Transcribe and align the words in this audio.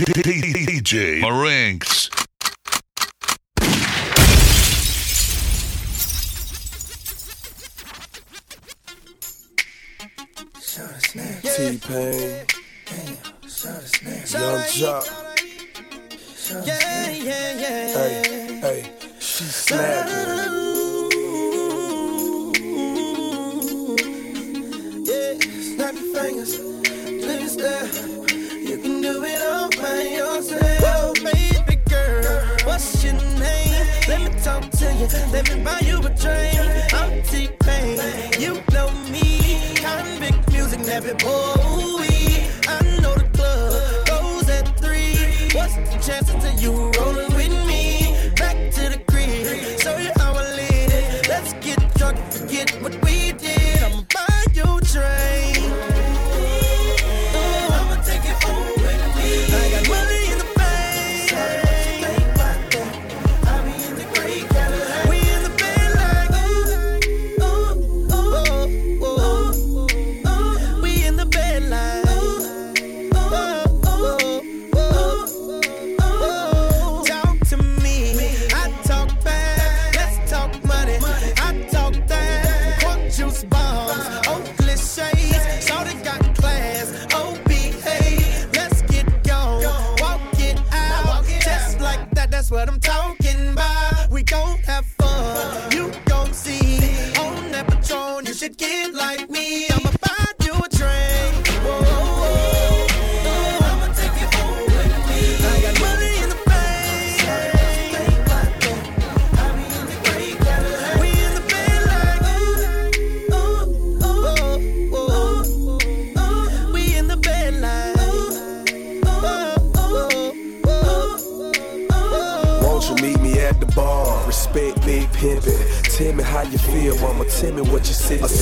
DJ 0.00 1.20
Marinx. 1.20 2.08
T-Pain. 11.42 12.46
Young 14.30 14.62
Joc. 14.72 15.04
Yeah, 16.64 17.10
yeah, 17.10 17.52
yeah. 17.60 17.92
Hey, 17.92 18.60
hey, 18.60 18.92
she 19.18 19.44
snapping. 19.44 20.14
Yeah, 25.04 25.34
snap 25.60 25.94
your 25.94 26.14
fingers, 26.14 26.58
me 26.58 27.46
stare. 27.48 28.19
to 34.80 34.94
you. 34.94 35.06
Let 35.30 35.54
me 35.54 35.62
buy 35.62 35.80
you 35.80 35.98
a 35.98 36.10
drink. 36.22 36.94
I'm 36.94 37.22
T-Pain. 37.22 37.98
You 38.40 38.62
know 38.72 38.90
me. 39.12 39.74
Convict 39.76 40.50
music 40.50 40.80
never 40.80 41.14
Bowie. 41.16 42.48
I 42.66 42.80
know 43.02 43.14
the 43.14 43.28
club 43.34 44.06
goes 44.06 44.48
at 44.48 44.66
three. 44.80 45.16
What's 45.54 45.74
the 45.74 45.98
chances 46.02 46.44
of 46.44 46.62
you 46.62 46.90
rolling? 46.98 47.29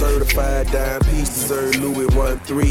certified 0.09 0.67
dime 0.73 1.01
piece, 1.11 1.29
dessert 1.29 1.77
Louis 1.79 2.07
1 2.17 2.39
3. 2.41 2.65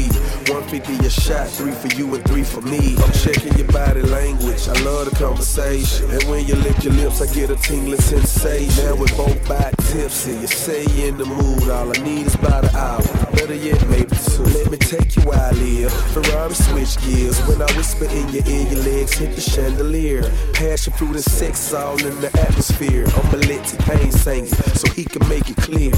150 0.50 1.06
a 1.06 1.10
shot, 1.10 1.48
three 1.48 1.72
for 1.72 1.88
you 1.94 2.12
and 2.14 2.24
three 2.26 2.42
for 2.42 2.60
me. 2.62 2.96
I'm 2.98 3.12
checking 3.12 3.56
your 3.56 3.70
body 3.70 4.02
language, 4.02 4.66
I 4.68 4.80
love 4.82 5.08
the 5.08 5.16
conversation. 5.16 6.10
And 6.10 6.22
when 6.24 6.46
you 6.46 6.56
lick 6.56 6.82
your 6.82 6.94
lips, 6.94 7.20
I 7.22 7.32
get 7.32 7.50
a 7.50 7.56
tingling 7.56 8.00
sensation. 8.00 8.84
Now 8.84 8.94
we 8.96 9.06
both 9.16 9.38
by 9.48 9.70
tipsy, 9.90 10.32
you 10.32 10.46
say 10.46 10.84
in 11.06 11.16
the 11.16 11.26
mood, 11.26 11.70
all 11.70 11.88
I 11.88 12.02
need 12.02 12.26
is 12.26 12.34
about 12.34 12.64
an 12.64 12.74
hour. 12.74 13.02
Better 13.32 13.54
yet, 13.54 13.80
maybe 13.88 14.16
two. 14.30 14.42
Let 14.42 14.70
me 14.70 14.78
take 14.78 15.16
you 15.16 15.22
where 15.22 15.38
I 15.38 15.52
live. 15.52 15.92
Ferrari 16.12 16.54
switch 16.54 16.98
gears. 17.04 17.38
When 17.46 17.62
I 17.62 17.70
whisper 17.76 18.06
in 18.06 18.28
your 18.30 18.44
ear, 18.46 18.66
your 18.72 18.82
legs 18.82 19.14
hit 19.14 19.34
the 19.34 19.40
chandelier. 19.40 20.22
Passion 20.54 20.92
fruit 20.94 21.14
and 21.14 21.24
sex 21.24 21.72
all 21.72 21.98
in 22.04 22.20
the 22.20 22.30
atmosphere. 22.40 23.06
I'ma 23.06 23.38
let 23.46 23.64
pain 23.86 24.10
sing 24.10 24.46
so 24.46 24.90
he 24.92 25.04
can 25.04 25.26
make 25.28 25.48
it 25.48 25.56
clear. 25.56 25.92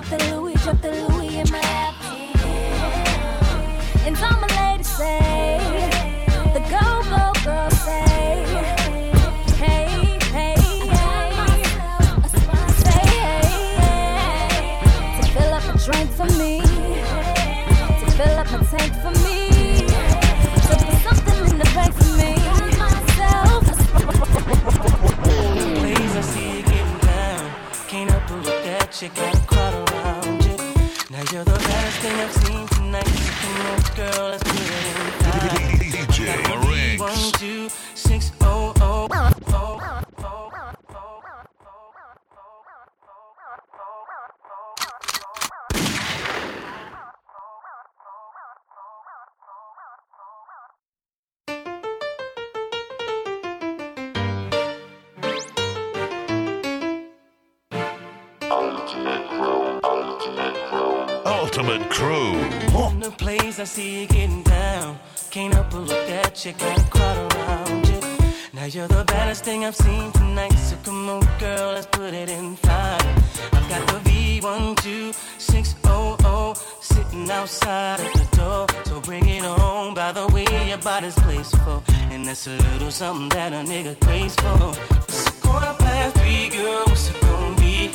Drop 0.00 0.18
the 0.18 0.24
Louis, 0.34 0.54
drop 0.54 0.80
the 0.80 0.90
Louis 0.92 1.36
in 1.36 1.50
my 1.50 1.60
lap. 1.60 1.94
And 4.06 4.16
all 4.16 4.40
my 4.40 4.46
ladies 4.56 4.88
say, 4.96 5.60
the 6.54 6.60
go, 6.70 7.02
go, 7.10 7.32
girl 7.44 7.70
say, 7.70 8.46
hey, 9.58 9.88
hey, 10.32 10.56
hey. 11.02 11.52
To 15.20 15.22
fill 15.34 15.52
up 15.52 15.64
a 15.68 15.76
drink 15.84 16.10
for 16.12 16.28
me, 16.38 16.62
to 18.00 18.06
fill 18.16 18.38
up 18.38 18.50
my 18.52 18.58
tank 18.70 18.92
for 19.02 19.12
me, 19.20 19.38
to 20.64 20.74
put 20.86 20.96
something 21.04 21.40
in 21.50 21.58
the 21.58 21.68
bank 21.74 21.92
for 21.92 22.10
me. 22.16 22.30
Myself. 22.78 23.62
Ways 25.82 26.14
I 26.16 26.22
see 26.22 26.56
you 26.56 26.62
getting 26.62 26.98
down, 27.00 27.42
can't 27.86 28.10
help 28.10 28.22
but 28.28 28.38
look 28.46 28.64
at 28.64 29.02
you 29.02 29.39
everything 32.10 32.20
else. 32.28 32.39
Ultimate 61.60 61.90
crew. 61.90 62.32
The 63.00 63.10
place 63.18 63.58
I 63.58 63.64
see 63.64 64.00
you 64.00 64.06
getting 64.06 64.42
down. 64.42 64.98
Can't 65.30 65.52
help 65.52 65.70
but 65.70 65.80
look 65.80 66.08
at 66.08 66.42
you, 66.44 66.52
got 66.52 66.78
a 66.78 66.82
crowd 66.90 67.34
around 67.34 67.88
you. 67.88 68.00
Now 68.54 68.64
you're 68.64 68.88
the 68.88 69.04
baddest 69.04 69.44
thing 69.44 69.64
I've 69.64 69.76
seen 69.76 70.10
tonight. 70.12 70.54
So 70.54 70.76
come 70.84 71.08
on, 71.08 71.20
girl, 71.38 71.72
let's 71.74 71.86
put 71.86 72.14
it 72.14 72.30
in 72.30 72.56
five. 72.56 73.04
I've 73.52 73.68
got 73.68 73.86
the 73.88 74.00
V12600 74.08 76.56
sitting 76.82 77.30
outside 77.30 78.00
at 78.00 78.12
the 78.14 78.26
door. 78.36 78.66
So 78.84 79.00
bring 79.00 79.28
it 79.28 79.44
on. 79.44 79.94
By 79.94 80.12
the 80.12 80.26
way, 80.28 80.46
your 80.68 80.78
body's 80.78 81.14
for. 81.14 81.82
And 82.10 82.26
that's 82.26 82.46
a 82.46 82.56
little 82.56 82.90
something 82.90 83.28
that 83.30 83.52
a 83.52 83.56
nigga 83.70 83.98
craves 84.00 84.34
for. 84.36 84.72
It's 85.08 85.28
a 85.28 85.32
quarter 85.42 85.74
past 85.78 86.16
three, 86.16 86.48
girl. 86.48 86.84
What's 86.86 87.10
it 87.10 87.20
gonna 87.20 87.54
be? 87.56 87.90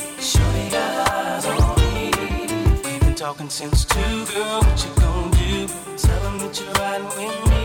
Talking 3.26 3.50
since 3.50 3.84
two, 3.84 4.24
girl. 4.26 4.60
What 4.60 4.78
you 4.84 4.92
gonna 5.02 5.36
do? 5.36 5.66
Tell 5.98 6.20
them 6.26 6.38
that 6.42 6.54
you're 6.60 6.72
riding 6.78 7.10
with 7.18 7.36
me. 7.50 7.64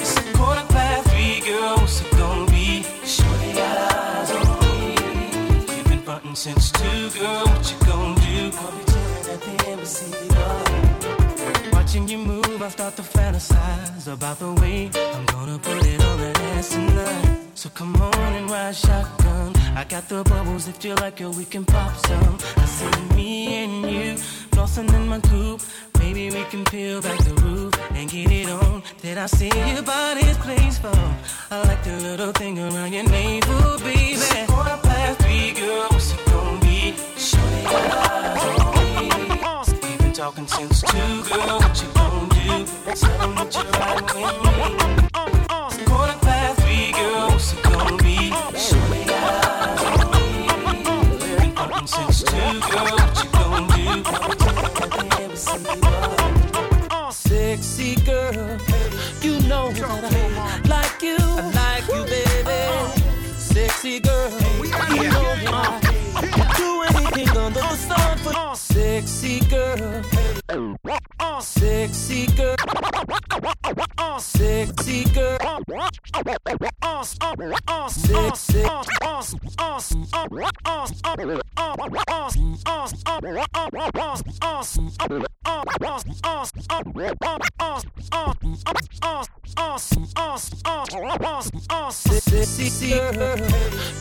It's 0.00 0.16
a 0.16 0.22
quarter 0.32 0.66
past 0.72 1.10
three, 1.10 1.40
girl. 1.40 1.76
What's 1.76 2.00
it 2.00 2.10
gonna 2.12 2.50
be? 2.50 2.82
Shorty 3.04 3.52
got 3.52 3.76
eyes 3.92 4.30
on 4.30 4.60
me. 4.62 5.76
You've 5.76 5.88
been 5.92 6.02
frontin' 6.06 6.34
since 6.34 6.72
two, 6.72 7.10
girl. 7.20 7.44
What 7.52 7.64
you 7.70 7.78
gonna 7.84 8.20
do? 8.28 8.38
I'll 8.62 8.72
be 8.72 8.84
chillin' 8.92 9.32
at 9.34 9.40
the 9.46 9.54
embassy. 9.72 10.10
Oh. 10.30 11.70
Watching 11.74 12.08
you 12.08 12.16
move, 12.16 12.62
I 12.62 12.70
start 12.70 12.96
to 12.96 13.02
fantasize 13.02 14.06
about 14.10 14.38
the 14.38 14.52
way 14.54 14.90
I'm 15.16 15.26
gonna 15.26 15.58
put 15.58 15.86
it 15.86 16.00
on 16.02 16.16
that 16.22 16.40
ass 16.56 16.70
tonight. 16.70 17.40
So 17.54 17.68
come 17.68 17.94
on 17.96 18.32
and 18.38 18.50
ride 18.50 18.74
shotgun. 18.74 19.54
I 19.76 19.84
got 19.84 20.08
the 20.08 20.24
bubbles 20.24 20.66
if 20.66 20.82
you 20.82 20.94
like 20.94 21.20
it, 21.20 21.28
we 21.28 21.44
can 21.44 21.66
pop 21.66 21.94
some. 22.06 22.38
I 22.56 22.64
see 22.64 23.14
me 23.14 23.32
and 23.64 23.90
you 23.90 24.16
flossing 24.62 24.92
in 24.94 25.08
my 25.08 25.20
coupe. 25.20 25.62
Maybe 25.98 26.30
we 26.30 26.44
can 26.44 26.64
peel 26.64 27.00
back 27.02 27.18
the 27.24 27.34
roof 27.42 27.74
and 27.94 28.08
get 28.08 28.30
it 28.30 28.48
on. 28.48 28.82
Did 29.00 29.18
I 29.18 29.26
see 29.26 29.50
your 29.72 29.82
body's 29.82 30.36
place 30.38 30.78
for? 30.78 30.94
I 31.50 31.62
like 31.66 31.82
the 31.82 31.96
little 32.00 32.32
thing 32.32 32.58
around 32.58 32.92
your 32.92 33.04
navel, 33.04 33.78
baby. 33.80 34.20
Quarter 34.46 34.78
past 34.82 35.20
three, 35.20 35.52
girl, 35.52 35.86
what's 35.90 36.12
it 36.12 36.24
gonna 36.26 36.60
be? 36.60 36.94
Shorty 37.16 37.62
got 37.62 38.02
eyes 38.12 38.60
on 38.60 38.74
me. 38.76 39.82
We've 39.82 39.98
been 39.98 40.12
talking 40.12 40.46
since 40.46 40.80
two, 40.82 40.98
girl. 41.28 41.58
What 41.58 41.82
you 41.82 41.88
gonna 41.94 42.28
do? 42.34 42.94
Tell 42.94 43.18
them 43.18 43.34
that 43.34 43.54
you're 43.54 43.70
riding 43.80 44.86
with 44.86 44.96
me. 44.96 45.01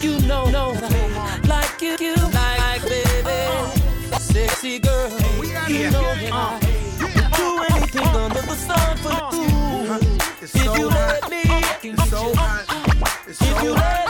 You 0.01 0.19
know, 0.21 0.49
know 0.49 0.71
like 1.47 1.81
you, 1.81 1.95
you 1.99 2.15
like 2.15 2.81
baby. 2.81 3.39
Sexy 4.17 4.79
girl. 4.79 5.09
You 5.69 5.91
know 5.91 6.01
that 6.01 6.31
I 6.31 6.35
uh, 6.35 7.29
do 7.37 7.75
anything 7.75 8.07
under 8.07 8.41
the 8.41 8.55
sun 8.55 8.97
for 8.97 9.35
you. 9.35 9.45
If 10.41 10.55
you 10.55 10.87
let 10.87 11.29
me, 11.29 11.41
It's 11.83 12.09
so 12.09 12.33
hot. 12.35 12.65
It's 13.27 13.41
If 13.41 13.63
you 13.63 13.71
let 13.73 14.00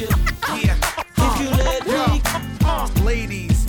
you. 0.00 0.08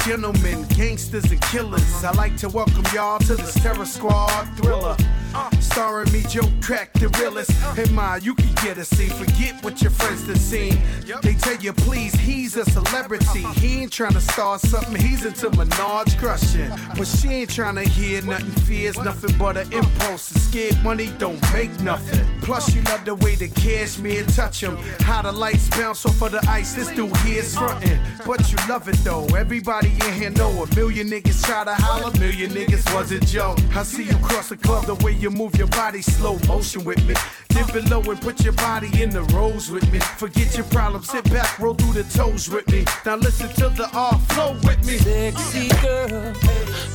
gentlemen, 0.07 0.65
gangsters, 0.69 1.29
and 1.31 1.41
killers, 1.41 2.01
I'd 2.01 2.15
like 2.15 2.37
to 2.37 2.47
welcome 2.47 2.85
y'all 2.93 3.19
to 3.19 3.35
this 3.35 3.53
Terror 3.55 3.85
Squad 3.85 4.45
thriller. 4.55 4.95
Uh. 5.35 5.49
Starring 5.59 6.11
me, 6.13 6.23
Joe 6.29 6.49
Crack, 6.61 6.93
the 6.93 7.09
realest. 7.19 7.51
Uh. 7.61 7.73
Hey, 7.73 7.91
Ma, 7.91 8.15
you 8.15 8.33
can 8.33 8.53
get 8.63 8.77
a 8.77 8.85
scene. 8.85 9.09
Forget 9.09 9.61
what 9.65 9.81
your 9.81 9.91
friends 9.91 10.25
done 10.25 10.37
seen. 10.37 10.79
They 11.21 11.33
tell 11.33 11.57
you, 11.57 11.73
please, 11.73 12.13
he's 12.15 12.55
a 12.55 12.63
celebrity. 12.63 13.43
Uh-huh. 13.43 13.53
He 13.59 13.81
ain't 13.81 13.91
trying 13.91 14.13
to 14.13 14.21
start 14.21 14.61
something, 14.61 14.95
he's 14.95 15.25
into 15.25 15.49
Menage 15.49 16.17
crushing. 16.17 16.71
But 16.97 17.05
she 17.05 17.27
ain't 17.27 17.49
trying 17.49 17.75
to 17.75 17.83
hear 17.83 18.21
nothing, 18.21 18.51
fears 18.63 18.97
nothing 18.97 19.37
but 19.37 19.57
an 19.57 19.73
uh. 19.73 19.79
impulse. 19.79 20.31
And 20.31 20.41
scared 20.41 20.81
money 20.83 21.11
don't 21.17 21.41
make 21.51 21.77
nothing. 21.81 22.25
Plus, 22.41 22.73
you 22.73 22.81
love 22.83 23.03
the 23.03 23.15
way 23.15 23.35
the 23.35 23.49
cashmere 23.49 24.23
touch 24.27 24.63
him. 24.63 24.77
How 25.01 25.21
the 25.21 25.33
lights 25.33 25.69
bounce 25.69 26.05
off 26.05 26.21
of 26.21 26.31
the 26.31 26.43
ice, 26.49 26.75
this 26.75 26.87
dude 26.91 27.15
here 27.17 27.41
is 27.41 27.53
frontin'. 27.53 27.99
But 28.25 28.49
you 28.49 28.57
love 28.69 28.87
it 28.87 28.95
though. 29.03 29.25
Everybody 29.35 29.96
in 30.05 30.13
here 30.13 30.29
know 30.31 30.63
a 30.63 30.75
million 30.75 31.07
niggas 31.07 31.43
try 31.43 31.63
to 31.63 31.73
holler, 31.73 32.11
million 32.19 32.51
niggas 32.51 32.93
wasn't 32.93 33.25
Joe. 33.27 33.55
I 33.75 33.83
see 33.83 34.03
you 34.03 34.15
cross 34.17 34.49
the 34.49 34.57
club, 34.57 34.85
the 34.85 34.95
way 34.95 35.13
you 35.13 35.29
move 35.29 35.55
your 35.55 35.67
body, 35.67 36.01
slow 36.01 36.37
motion 36.47 36.83
with 36.83 37.03
me. 37.05 37.15
Dip 37.49 37.71
below 37.73 38.01
and 38.01 38.21
put 38.21 38.43
your 38.43 38.53
body 38.53 38.89
in 39.01 39.09
the 39.09 39.23
rows 39.35 39.71
with 39.71 39.89
me. 39.91 39.99
Forget 39.99 40.55
your 40.55 40.65
problems, 40.67 41.09
sit 41.09 41.23
back, 41.31 41.57
roll 41.59 41.73
through 41.73 42.01
the 42.01 42.03
toes 42.17 42.49
with 42.49 42.67
me. 42.69 42.85
Now 43.05 43.15
listen 43.15 43.49
to 43.55 43.69
the 43.69 43.89
R 43.93 44.17
flow 44.29 44.53
with 44.63 44.85
me. 44.85 44.97
sexy 44.97 45.69
girl, 45.81 46.33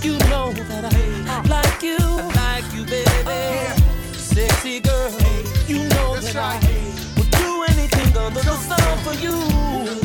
you 0.02 0.18
know 0.30 0.52
that 0.52 0.84
I 0.92 1.42
like 1.48 1.82
you, 1.82 1.96
I 1.98 2.60
like 2.60 2.74
you, 2.74 2.84
baby. 2.84 3.82
Sexy 4.12 4.80
girl, 4.80 5.10
you 5.66 5.88
know 5.88 6.16
that 6.16 6.36
I 6.36 6.56
would 7.16 7.30
do 7.30 7.64
anything 7.68 8.16
under 8.16 8.40
the 8.40 8.56
sun 8.56 8.98
for 9.04 9.14
you. 9.20 10.01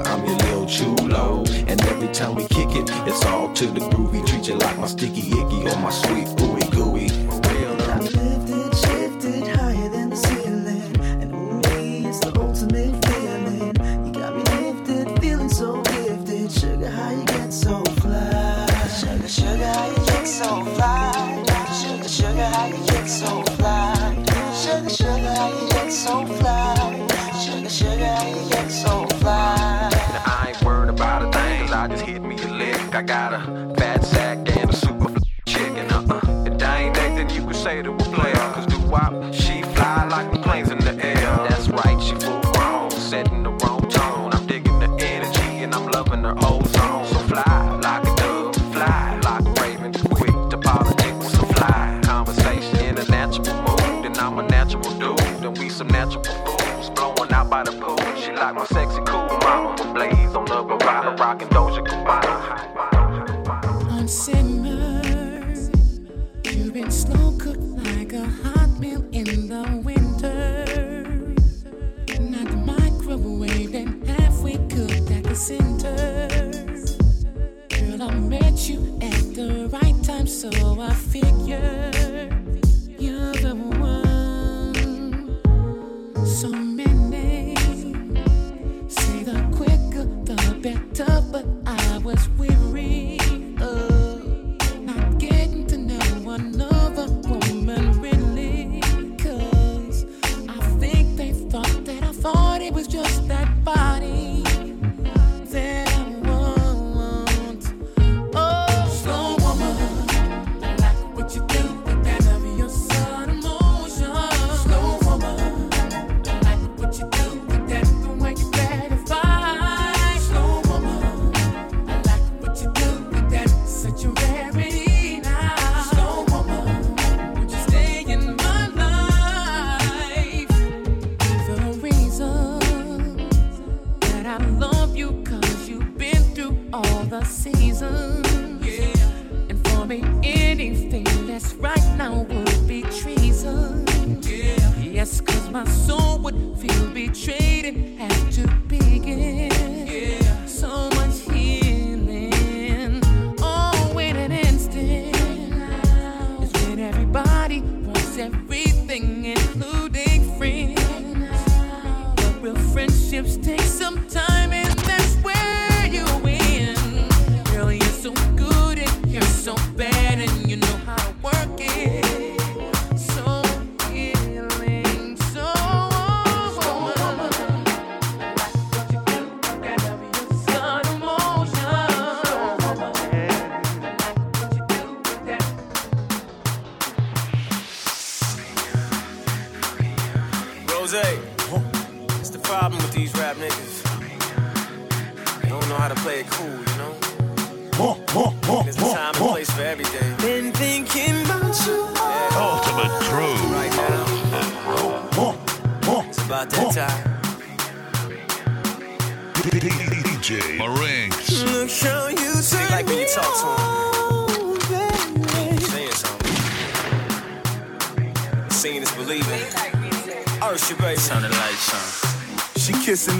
I'm 0.00 0.24
your 0.24 0.36
little 0.36 0.66
chulo. 0.66 1.44
And 1.68 1.80
every 1.82 2.08
time 2.08 2.34
we 2.34 2.44
kick 2.48 2.70
it, 2.70 2.90
it's 3.06 3.24
all 3.26 3.52
to 3.54 3.66
the 3.66 3.80
groovy. 3.80 4.26
Treat 4.26 4.48
you 4.48 4.54
like 4.56 4.78
my 4.78 4.86
sticky 4.86 5.28
icky 5.28 5.66
or 5.68 5.76
my 5.78 5.90
sweet 5.90 6.26
ooey 6.38 6.51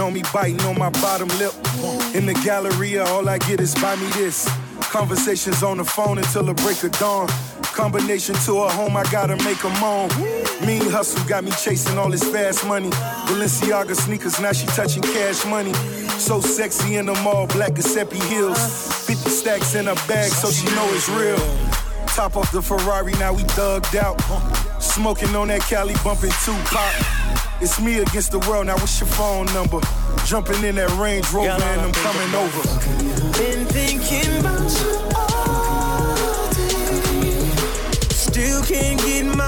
on 0.02 0.12
me, 0.12 0.22
biting 0.32 0.60
on 0.62 0.78
my 0.78 0.90
bottom 0.90 1.28
lip. 1.38 1.54
In 2.14 2.26
the 2.26 2.38
galleria, 2.44 3.04
all 3.04 3.26
I 3.28 3.38
get 3.38 3.60
is 3.60 3.74
buy 3.76 3.96
me 3.96 4.06
this. 4.08 4.50
Conversations 4.90 5.62
on 5.62 5.78
the 5.78 5.84
phone 5.84 6.18
until 6.18 6.42
the 6.42 6.54
break 6.54 6.82
of 6.82 6.92
dawn. 6.98 7.28
Combination 7.72 8.34
to 8.44 8.64
a 8.64 8.68
home, 8.68 8.96
I 8.96 9.04
gotta 9.04 9.36
make 9.44 9.62
a 9.64 9.70
moan. 9.80 10.08
Mean 10.66 10.90
hustle 10.90 11.26
got 11.26 11.44
me 11.44 11.52
chasing 11.52 11.96
all 11.96 12.10
this 12.10 12.24
fast 12.24 12.66
money. 12.66 12.90
Balenciaga 12.90 13.94
sneakers, 13.94 14.38
now 14.40 14.52
she 14.52 14.66
touching 14.66 15.02
cash 15.02 15.46
money. 15.46 15.72
So 16.18 16.40
sexy 16.40 16.96
in 16.96 17.06
the 17.06 17.14
mall, 17.22 17.46
black 17.46 17.74
Giuseppe 17.74 18.18
heels. 18.26 19.06
50 19.06 19.30
stacks 19.30 19.74
in 19.74 19.86
her 19.86 19.94
bag, 20.06 20.30
so 20.30 20.50
she 20.50 20.66
know 20.74 20.86
it's 20.90 21.08
real. 21.08 21.38
Top 22.08 22.36
off 22.36 22.52
the 22.52 22.60
Ferrari, 22.60 23.12
now 23.12 23.32
we 23.32 23.42
thugged 23.44 23.94
out. 23.96 24.20
Smoking 24.82 25.34
on 25.34 25.48
that 25.48 25.62
Cali, 25.62 25.94
bumping 26.04 26.32
Tupac. 26.44 27.21
It's 27.62 27.80
me 27.80 28.00
against 28.00 28.32
the 28.32 28.40
world, 28.40 28.66
now 28.66 28.74
what's 28.74 28.98
your 28.98 29.08
phone 29.10 29.46
number? 29.54 29.78
Jumping 30.26 30.64
in 30.64 30.74
that 30.74 30.90
Range 30.98 31.24
Rover 31.32 31.48
and 31.48 31.80
I'm 31.80 31.92
coming 31.92 32.34
over. 32.34 32.62
Been 33.38 33.64
thinking 33.66 34.40
about 34.40 34.66
you 34.82 34.98
all 35.14 36.50
day. 36.50 37.46
Still 38.10 38.62
can't 38.64 38.98
get 39.00 39.26
my 39.26 39.41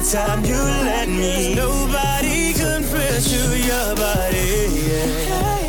every 0.00 0.12
time 0.12 0.44
you 0.44 0.54
let 0.54 1.08
me. 1.08 1.54
Cause 1.54 1.56
nobody 1.56 2.52
can 2.54 2.82
press 2.84 3.32
your 3.32 3.96
body. 3.96 4.88
Yeah. 4.88 5.59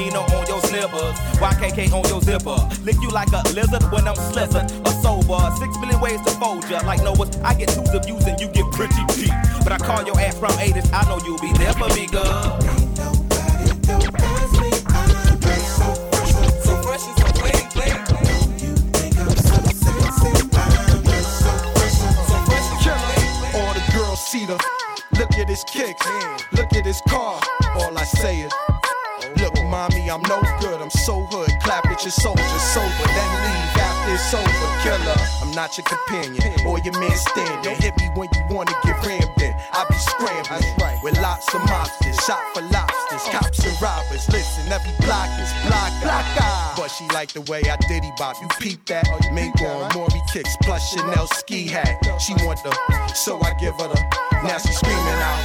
Bambino 0.00 0.20
on 0.20 0.46
your 0.46 0.60
slippers, 0.62 1.18
YKK 1.36 1.92
on 1.92 2.08
your 2.08 2.22
zipper. 2.22 2.56
Lick 2.84 2.96
you 3.02 3.10
like 3.10 3.28
a 3.32 3.42
lizard 3.52 3.82
when 3.92 4.08
I'm 4.08 4.14
slizzing 4.14 4.64
or 4.86 4.92
sober. 5.02 5.54
Six 5.56 5.78
million 5.78 6.00
ways 6.00 6.20
to 6.22 6.30
fold 6.32 6.68
ya, 6.70 6.80
like 6.86 7.02
Noah's. 7.02 7.36
I 7.42 7.52
get 7.54 7.68
two 7.68 7.82
views 7.82 8.24
and 8.24 8.40
you 8.40 8.48
get 8.48 8.64
pretty 8.72 8.94
cheap. 9.12 9.32
But 9.62 9.72
I 9.72 9.78
call 9.78 10.02
your 10.04 10.18
ass 10.18 10.38
from 10.38 10.52
80s, 10.52 10.90
I 10.92 11.04
know 11.04 11.20
you'll 11.26 11.38
be 11.38 11.52
there 11.58 11.74
for 11.74 11.88
me, 11.94 12.06
girl. 12.06 12.58
Look 25.18 25.34
at 25.34 25.48
his 25.50 25.64
kicks, 25.64 26.06
look 26.52 26.72
at 26.72 26.86
his 26.86 27.00
car. 27.06 27.40
All 27.74 27.98
I 27.98 28.04
say 28.04 28.40
is. 28.40 28.79
Mommy, 29.70 30.10
I'm 30.10 30.20
no 30.22 30.42
good, 30.58 30.82
I'm 30.82 30.90
so 30.90 31.22
hood. 31.30 31.48
Clap 31.62 31.86
at 31.86 32.02
your 32.02 32.10
soldiers 32.10 32.62
sober, 32.74 32.90
then 33.06 33.30
leave 33.46 33.78
after 33.78 34.18
it's 34.18 34.34
over. 34.34 34.68
Killer, 34.82 35.14
I'm 35.40 35.54
not 35.54 35.78
your 35.78 35.86
companion 35.86 36.66
or 36.66 36.82
your 36.82 36.98
man 36.98 37.14
standing. 37.14 37.62
Don't 37.62 37.78
hit 37.78 37.94
me 37.96 38.10
when 38.18 38.28
you 38.34 38.42
wanna 38.50 38.74
get 38.82 38.98
rammed 39.06 39.30
in. 39.38 39.54
I 39.70 39.86
be 39.86 39.94
scrambling 39.94 40.74
right. 40.82 40.98
with 41.04 41.14
lots 41.22 41.46
of 41.54 41.60
mobsters, 41.70 42.18
shot 42.26 42.42
for 42.52 42.66
lobsters, 42.66 43.22
oh. 43.22 43.38
cops 43.38 43.62
and 43.62 43.80
robbers. 43.80 44.26
Listen, 44.34 44.66
every 44.72 44.90
block 45.06 45.30
is 45.38 45.54
block, 45.62 45.94
block. 46.02 46.26
But 46.74 46.90
she 46.90 47.06
like 47.14 47.30
the 47.30 47.42
way 47.42 47.62
I 47.70 47.76
diddy 47.86 48.10
bop. 48.18 48.42
You 48.42 48.48
peep 48.58 48.84
that? 48.86 49.06
Oh, 49.06 49.22
you 49.22 49.30
on, 49.30 49.82
right? 49.86 49.94
Maury 49.94 50.20
kicks, 50.32 50.56
plus 50.62 50.82
Chanel 50.90 51.28
ski 51.28 51.68
hat. 51.68 51.94
She 52.18 52.34
want 52.42 52.58
the, 52.66 52.74
so 53.14 53.38
I 53.38 53.54
give 53.54 53.78
her 53.78 53.86
the. 53.86 54.02
Now 54.42 54.58
she 54.58 54.72
screaming 54.74 54.98
out, 54.98 55.38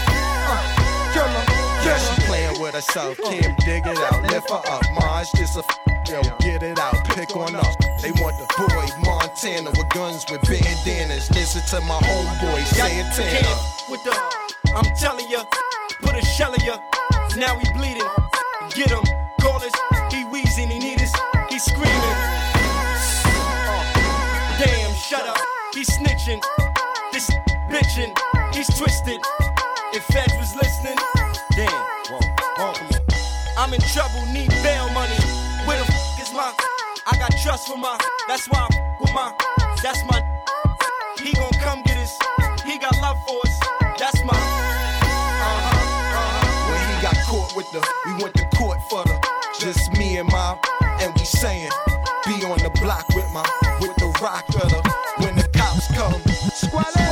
uh, 0.50 1.14
killer. 1.14 1.75
She 1.86 2.22
playing 2.26 2.60
with 2.60 2.74
herself, 2.74 3.16
can't 3.18 3.56
dig 3.60 3.86
it 3.86 3.98
out. 4.00 4.24
Lift 4.24 4.50
her 4.50 4.62
up, 4.72 4.82
Maj, 4.96 5.32
just 5.36 5.56
a 5.56 5.60
f- 5.60 6.10
yo, 6.10 6.22
get 6.40 6.64
it 6.64 6.80
out, 6.80 6.96
pick 7.10 7.36
one 7.36 7.56
up. 7.56 7.76
They 8.02 8.12
want 8.14 8.36
the 8.40 8.48
boy 8.58 8.88
Montana 9.06 9.70
with 9.70 9.90
guns 9.90 10.26
with 10.32 10.42
bandanas. 10.42 11.30
Listen 11.30 11.62
to 11.70 11.86
my 11.86 12.00
homeboy 12.02 12.66
Santana. 12.66 13.56
With 13.88 14.04
the, 14.04 14.18
I'm 14.76 14.86
telling 14.96 15.30
ya, 15.30 15.44
put 16.02 16.16
a 16.16 16.26
shell 16.26 16.56
in 16.56 16.62
ya. 16.66 16.80
Now 17.38 17.56
he 17.60 17.72
bleeding, 17.74 18.10
get 18.74 18.90
him, 18.90 19.04
call 19.40 19.62
us. 19.62 19.72
He 20.12 20.24
wheezing, 20.26 20.70
he 20.70 20.80
need 20.80 21.02
us, 21.02 21.14
he 21.50 21.60
screaming. 21.60 22.18
Damn, 24.58 24.94
shut 24.96 25.28
up, 25.28 25.38
he 25.72 25.84
snitching. 25.84 26.42
This 27.14 27.30
bitching, 27.70 28.12
he's 28.56 28.68
twisted. 28.76 29.22
If 29.94 30.04
Feds 30.06 30.34
was 30.38 30.56
listening. 30.56 30.75
I'm 33.66 33.74
in 33.74 33.82
trouble, 33.82 34.24
need 34.28 34.50
bail 34.62 34.88
money. 34.92 35.18
Where 35.66 35.80
the 35.80 35.86
fuck 35.86 36.22
is 36.22 36.32
my? 36.32 36.54
I 37.08 37.18
got 37.18 37.32
trust 37.42 37.68
for 37.68 37.76
my. 37.76 37.98
That's 38.28 38.48
why 38.48 38.60
I'm 38.60 39.00
with 39.00 39.12
my. 39.12 39.34
That's 39.82 40.06
my. 40.06 40.22
He 41.18 41.34
gon' 41.34 41.50
come 41.54 41.82
get 41.82 41.98
us. 41.98 42.16
He 42.64 42.78
got 42.78 42.96
love 43.02 43.18
for 43.26 43.40
us. 43.44 43.60
That's 43.98 44.24
my. 44.24 44.36
Uh-huh, 44.36 45.50
uh-huh. 46.14 46.70
When 46.70 46.96
he 46.96 47.02
got 47.02 47.18
caught 47.26 47.56
with 47.56 47.72
the, 47.72 47.82
we 48.06 48.22
went 48.22 48.36
to 48.36 48.46
court 48.56 48.78
for 48.88 49.04
the. 49.04 49.20
Just 49.60 49.92
me 49.98 50.18
and 50.18 50.30
my, 50.30 50.60
and 51.02 51.12
we 51.16 51.26
saying, 51.26 51.72
be 52.28 52.46
on 52.46 52.60
the 52.60 52.70
block 52.84 53.10
with 53.16 53.32
my, 53.34 53.50
with 53.82 53.96
the 53.96 54.16
rock 54.22 54.48
of 54.62 54.70
the. 54.70 54.94
When 55.18 55.36
the 55.36 55.50
cops 55.58 55.88
come, 55.88 56.22
squad 56.54 57.05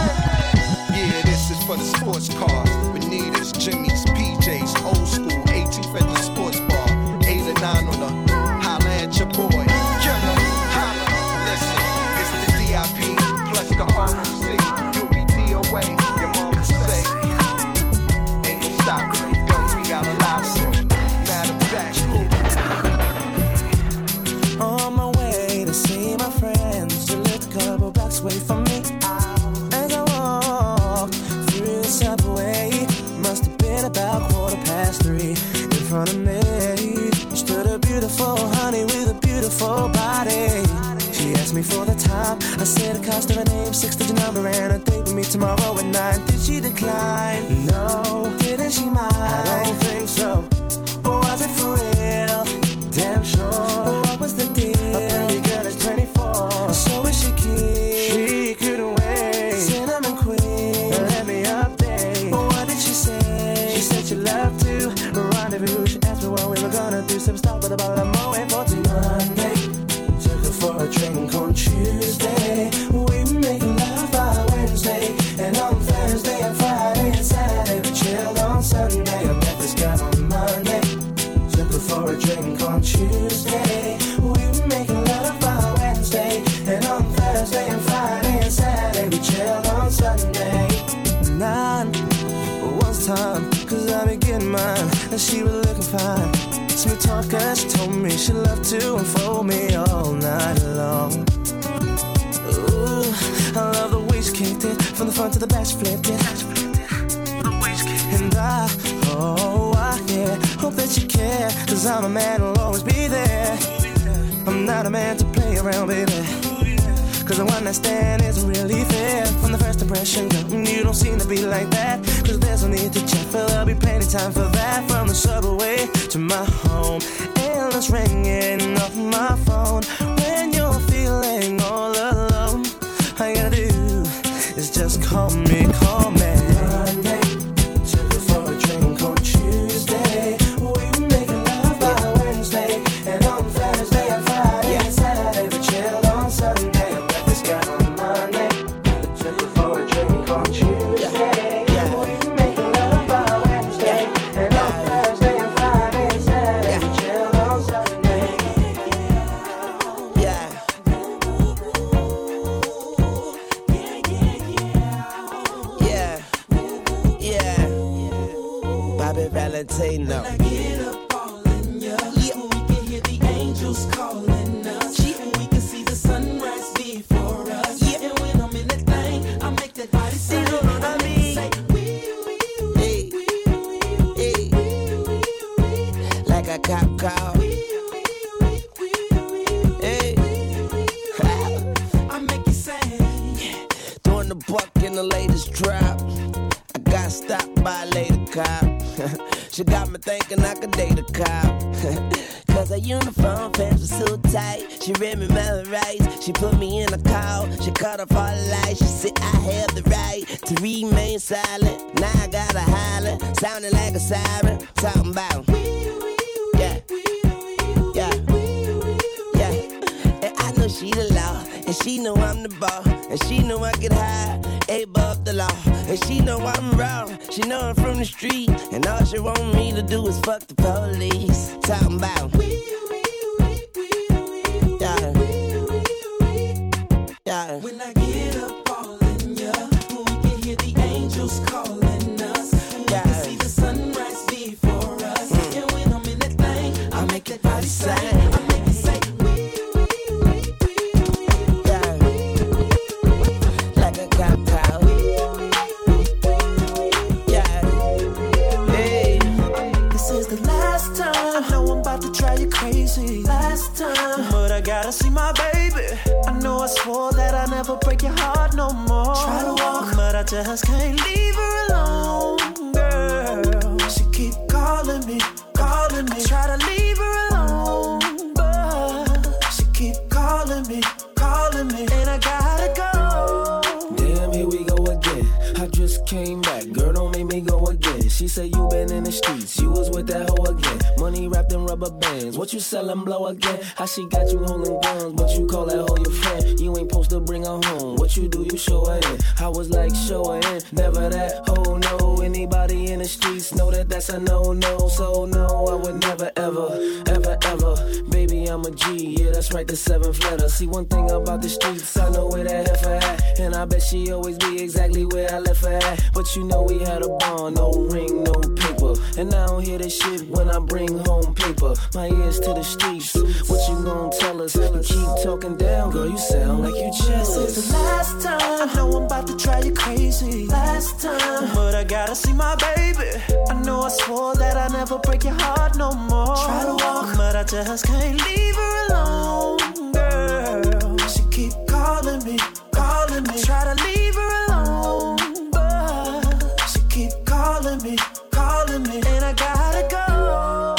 what 292.44 292.52
you 292.52 292.60
sellin' 292.60 293.06
blow 293.06 293.28
again? 293.28 293.58
How 293.78 293.86
she 293.86 294.06
got 294.10 294.30
you 294.30 294.40
holding 294.40 294.78
guns, 294.82 295.14
but 295.14 295.32
you 295.32 295.48
call 295.48 295.66
that 295.66 295.78
hoe 295.78 295.96
your 295.96 296.12
friend? 296.12 296.60
You 296.60 296.78
ain't 296.78 296.92
supposed 296.92 297.10
to 297.12 297.22
bring 297.22 297.44
her 297.44 297.58
home. 297.64 297.96
What 297.96 298.18
you 298.18 298.28
do, 298.28 298.44
you 298.52 298.58
show 298.58 298.84
her 298.84 298.98
in. 298.98 299.18
I 299.40 299.48
was 299.48 299.70
like, 299.70 299.96
show 299.96 300.26
her 300.26 300.40
in, 300.54 300.62
never 300.74 301.08
that 301.08 301.48
hoe 301.48 301.78
no. 301.78 302.22
Anybody 302.22 302.92
in 302.92 303.00
the 303.00 303.06
streets 303.06 303.56
know 303.56 303.72
that 303.72 303.88
that's 303.88 304.10
a 304.10 304.20
no 304.20 304.52
no. 304.52 304.90
So 304.90 305.24
no, 305.24 305.48
I 305.72 305.76
would 305.76 306.02
never 306.02 306.34
ever, 306.36 306.68
ever 307.08 307.38
ever. 307.46 308.12
Baby, 308.44 308.52
I'm 308.52 308.66
a 308.66 308.72
G, 308.72 309.16
yeah, 309.22 309.32
that's 309.32 309.54
right, 309.54 309.66
the 309.66 309.76
seventh 309.76 310.22
letter. 310.26 310.50
See 310.50 310.68
one 310.68 310.86
thing 310.86 311.10
about 311.10 311.42
the 311.42 311.48
streets, 311.48 311.96
I 311.96 312.10
know 312.10 312.28
where 312.28 312.44
that 312.44 312.68
heifer 312.68 312.96
at, 312.96 313.40
and 313.40 313.56
I 313.56 313.64
bet 313.64 313.82
she 313.82 314.12
always 314.12 314.38
be 314.38 314.62
exactly 314.62 315.06
where 315.06 315.34
I 315.34 315.40
left 315.40 315.64
her 315.64 315.72
at. 315.72 316.12
But 316.14 316.36
you 316.36 316.44
know 316.44 316.64
we 316.64 316.80
had 316.80 317.04
a 317.04 317.08
bond, 317.08 317.56
no 317.56 317.72
ring, 317.72 318.24
no 318.24 318.34
paper, 318.34 318.96
and 319.18 319.34
I 319.34 319.48
don't 319.48 319.64
hear 319.64 319.78
this 319.78 319.98
shit 319.98 320.28
when 320.28 320.50
I 320.50 320.60
bring 320.60 321.00
home 321.06 321.34
paper. 321.36 321.74
My 321.96 322.08
ears 322.08 322.42
to 322.42 322.54
the 322.54 322.64
streets, 322.64 323.16
what 323.48 323.62
you 323.70 323.82
gon' 323.82 324.12
tell 324.12 324.42
us? 324.42 324.56
You 324.56 324.82
keep 324.84 325.24
talking 325.24 325.56
down, 325.56 325.92
girl, 325.92 326.10
you 326.10 326.18
sound 326.18 326.64
like 326.64 326.76
you 326.76 326.92
This 326.92 327.38
is 327.38 327.72
the 327.72 327.78
last 327.78 328.22
time. 328.22 328.70
I 328.70 328.74
know 328.76 328.92
I'm 328.98 329.04
about 329.04 329.26
to 329.28 329.38
try 329.38 329.60
you 329.62 329.74
crazy. 329.74 330.48
Last 330.48 331.00
time. 331.00 331.56
But 331.56 331.76
I 331.76 331.86
gotta 331.86 332.16
see 332.16 332.34
my 332.34 332.56
baby. 332.56 333.10
I 333.50 333.54
know 333.64 333.84
I 333.84 333.90
swore 333.90 334.36
that 334.36 334.58
I 334.58 334.68
never 334.68 334.98
break 335.00 335.24
your 335.24 335.34
heart 335.34 335.78
no 335.78 335.94
more. 335.94 336.36
Try 336.36 336.66
to 336.66 336.74
walk, 336.84 337.16
but 337.16 337.36
I 337.38 337.44
just 337.44 337.86
can't 337.86 338.22
leave 338.22 338.33
her 338.56 338.88
alone, 338.88 339.92
girl. 339.92 340.98
She 341.08 341.24
keep 341.32 341.54
calling 341.68 342.24
me, 342.26 342.38
calling 342.72 343.24
me. 343.24 343.34
I 343.34 343.42
try 343.44 343.64
to 343.74 343.84
leave 343.84 344.16
her 344.16 344.46
alone, 344.48 345.52
but 345.52 346.58
she 346.70 346.80
keep 346.90 347.12
calling 347.26 347.82
me, 347.84 347.98
calling 348.32 348.84
me, 348.84 349.02
and 349.06 349.26
I 349.26 349.34
gotta 349.34 349.88
go. 349.90 350.76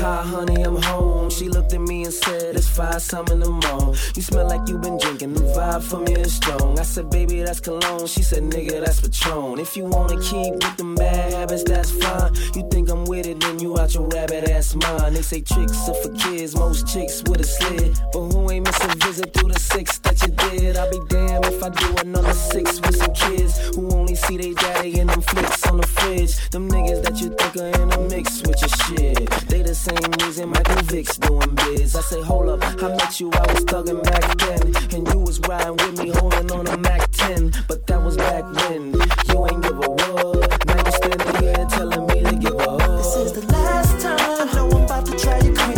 Hi, 0.00 0.22
honey, 0.22 0.62
I'm 0.62 0.76
home. 0.82 1.30
She 1.30 1.48
looked 1.48 1.72
at 1.72 1.80
me 1.80 2.04
and 2.04 2.12
said, 2.12 2.57
five 2.78 3.02
some 3.02 3.26
in 3.32 3.40
the 3.40 3.50
morning. 3.50 3.96
You 4.14 4.22
smell 4.22 4.46
like 4.46 4.68
you 4.68 4.78
been 4.78 4.98
drinking. 4.98 5.34
The 5.34 5.40
vibe 5.40 5.82
from 5.82 6.04
me 6.04 6.14
is 6.14 6.34
strong. 6.34 6.78
I 6.78 6.84
said, 6.84 7.10
Baby, 7.10 7.42
that's 7.42 7.58
cologne. 7.58 8.06
She 8.06 8.22
said, 8.22 8.44
Nigga, 8.44 8.84
that's 8.84 9.00
Patron. 9.00 9.58
If 9.58 9.76
you 9.76 9.84
wanna 9.84 10.20
keep 10.22 10.52
with 10.54 10.76
them 10.76 10.94
bad 10.94 11.32
habits, 11.32 11.64
that's 11.64 11.90
fine. 11.90 12.32
You 12.54 12.62
think 12.70 12.88
I'm 12.88 13.04
with 13.06 13.26
it, 13.26 13.40
then 13.40 13.58
you 13.58 13.76
out 13.76 13.94
your 13.94 14.06
rabbit 14.06 14.48
ass 14.48 14.76
mind. 14.76 15.16
They 15.16 15.22
say 15.22 15.40
tricks 15.40 15.88
are 15.88 15.94
for 16.02 16.12
kids, 16.14 16.54
most 16.54 16.86
chicks 16.86 17.20
with 17.26 17.40
a 17.40 17.44
slid. 17.44 17.98
But 18.12 18.24
who 18.30 18.50
ain't 18.52 18.64
miss 18.66 18.84
a 18.84 18.88
visit 19.06 19.34
through 19.34 19.50
the 19.52 19.58
six 19.58 19.98
that 19.98 20.22
you 20.22 20.28
did? 20.28 20.76
I'll 20.76 20.90
be 20.90 21.00
damned 21.08 21.46
if 21.46 21.60
I 21.60 21.70
do 21.70 21.88
another 22.06 22.32
six 22.32 22.80
with 22.80 22.96
some 22.96 23.12
kids 23.12 23.58
who 23.74 23.90
only 23.90 24.14
see 24.14 24.36
they 24.36 24.54
daddy 24.54 25.00
in 25.00 25.08
them 25.08 25.22
flicks 25.22 25.66
on 25.66 25.78
the 25.78 25.86
fridge. 25.86 26.48
Them 26.50 26.70
niggas 26.70 27.02
that 27.02 27.20
you 27.20 27.34
think 27.38 27.56
are 27.56 27.82
in 27.82 27.90
a 27.90 28.00
mix 28.08 28.40
with 28.42 28.60
your 28.60 28.72
shit. 28.86 29.30
They 29.48 29.62
the 29.62 29.74
same 29.74 30.10
reason 30.22 30.50
Michael 30.50 30.82
Vick's 30.84 31.16
doing 31.16 31.54
biz. 31.56 31.96
I 31.96 32.00
say, 32.02 32.22
hold 32.22 32.48
up, 32.48 32.67
I 32.68 32.88
met 32.96 33.18
you, 33.18 33.30
I 33.32 33.40
was 33.52 33.64
thugging 33.64 34.02
back 34.04 34.38
then. 34.38 34.96
And 34.96 35.08
you 35.08 35.18
was 35.20 35.40
riding 35.40 35.76
with 35.76 36.02
me, 36.02 36.10
holding 36.10 36.50
on 36.52 36.66
a 36.66 36.76
Mac 36.76 37.10
10. 37.12 37.52
But 37.66 37.86
that 37.86 38.02
was 38.02 38.16
back 38.16 38.44
when 38.44 38.92
you 38.92 39.46
ain't 39.46 39.62
give 39.62 39.78
a 39.78 39.90
what. 39.90 40.66
Now 40.66 40.84
you 40.84 40.92
standing 40.92 41.42
here 41.42 41.66
telling 41.70 42.06
me 42.08 42.22
to 42.30 42.36
give 42.36 42.60
up. 42.60 42.78
This 42.98 43.16
is 43.16 43.32
the 43.32 43.52
last 43.52 44.00
time. 44.02 44.18
I 44.20 44.52
know 44.54 44.68
I'm 44.70 44.84
about 44.84 45.06
to 45.06 45.16
drive 45.16 45.44
you 45.46 45.54
crazy. 45.54 45.77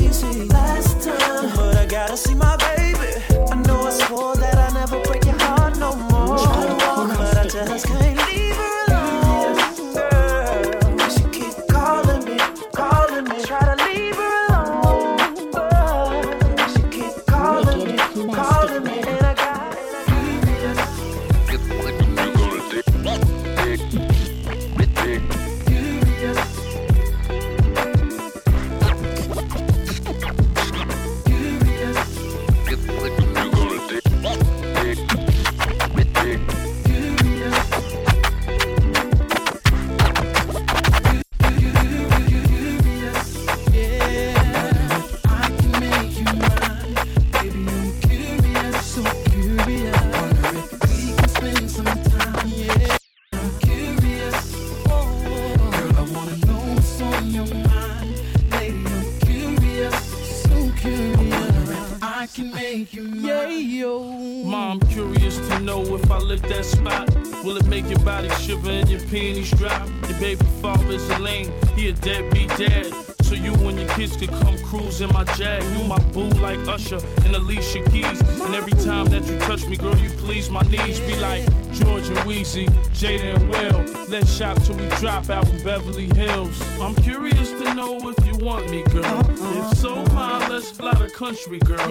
Beverly 85.70 86.12
Hills. 86.16 86.60
I'm 86.80 86.96
curious 86.96 87.52
to 87.52 87.74
know 87.74 87.96
if 88.08 88.26
you 88.26 88.44
want 88.44 88.68
me, 88.70 88.82
girl. 88.90 89.20
If 89.30 89.78
so, 89.78 90.04
fine, 90.06 90.50
let's 90.50 90.72
fly 90.72 90.94
the 90.94 91.08
country, 91.08 91.60
girl. 91.60 91.89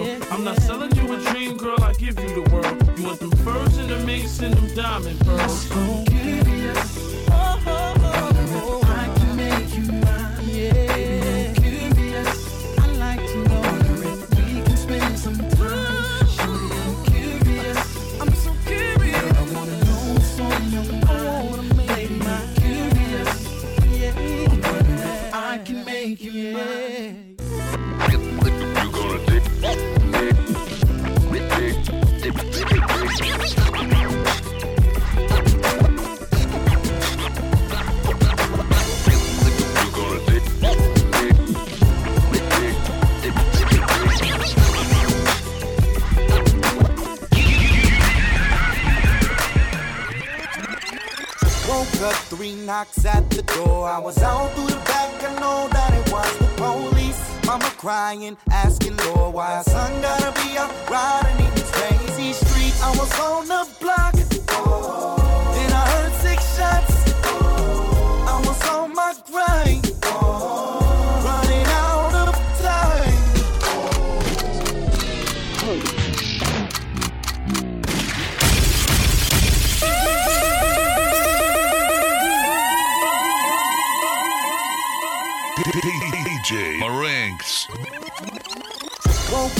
Three 52.40 52.54
knocks 52.54 53.04
at 53.04 53.28
the 53.28 53.42
door. 53.42 53.86
I 53.86 53.98
was 53.98 54.16
out 54.22 54.50
through 54.54 54.68
the 54.68 54.82
back. 54.86 55.22
I 55.22 55.38
know 55.40 55.68
that 55.72 55.92
it 55.92 56.10
was 56.10 56.38
the 56.38 56.46
police. 56.56 57.20
Mama 57.44 57.70
crying, 57.76 58.34
asking 58.50 58.96
Lord 58.96 59.34
why 59.34 59.56
her 59.58 59.62
son 59.64 60.00
gotta 60.00 60.32
be 60.40 60.56
out 60.56 60.72
riding 60.88 61.44
in 61.46 61.54
these 61.54 61.70
crazy 61.70 62.32
streets. 62.32 62.80
I 62.82 62.90
was 62.96 63.12
on 63.20 63.46
the 63.46 63.68
block. 63.78 64.14
Then 64.14 65.70
I 65.70 65.84
heard 65.92 66.12
six 66.22 66.56
shots. 66.56 66.99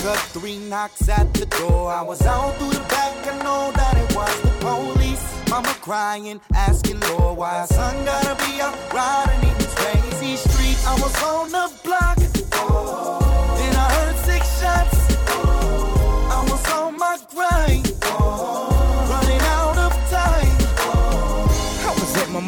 Woke 0.04 0.16
three 0.32 0.56
knocks 0.56 1.08
at 1.10 1.32
the 1.34 1.44
door. 1.44 1.92
I 1.92 2.00
was 2.00 2.22
out 2.22 2.56
through 2.56 2.70
the 2.70 2.80
back. 2.88 3.26
I 3.26 3.36
know 3.44 3.70
that 3.72 3.96
it 3.98 4.16
was 4.16 4.40
the 4.40 4.48
police. 4.60 5.22
Mama 5.50 5.74
crying, 5.82 6.40
asking 6.54 7.00
Lord 7.00 7.36
why 7.36 7.60
her 7.60 7.66
son 7.66 8.04
gotta 8.06 8.34
be 8.44 8.60
out 8.62 8.74
riding 8.94 9.48
in 9.48 9.58
these 9.58 9.74
crazy 9.74 10.36
streets. 10.36 10.86
I 10.86 10.94
was 10.94 11.22
on 11.22 11.50
the 11.50 11.70
block. 11.84 12.16
Then 12.16 13.74
I 13.76 13.86
heard 13.94 14.16
six 14.24 14.60
shots. 14.60 14.96
I 15.28 16.46
was 16.50 16.72
on 16.72 16.96
my 16.96 17.18
grind. 17.34 17.79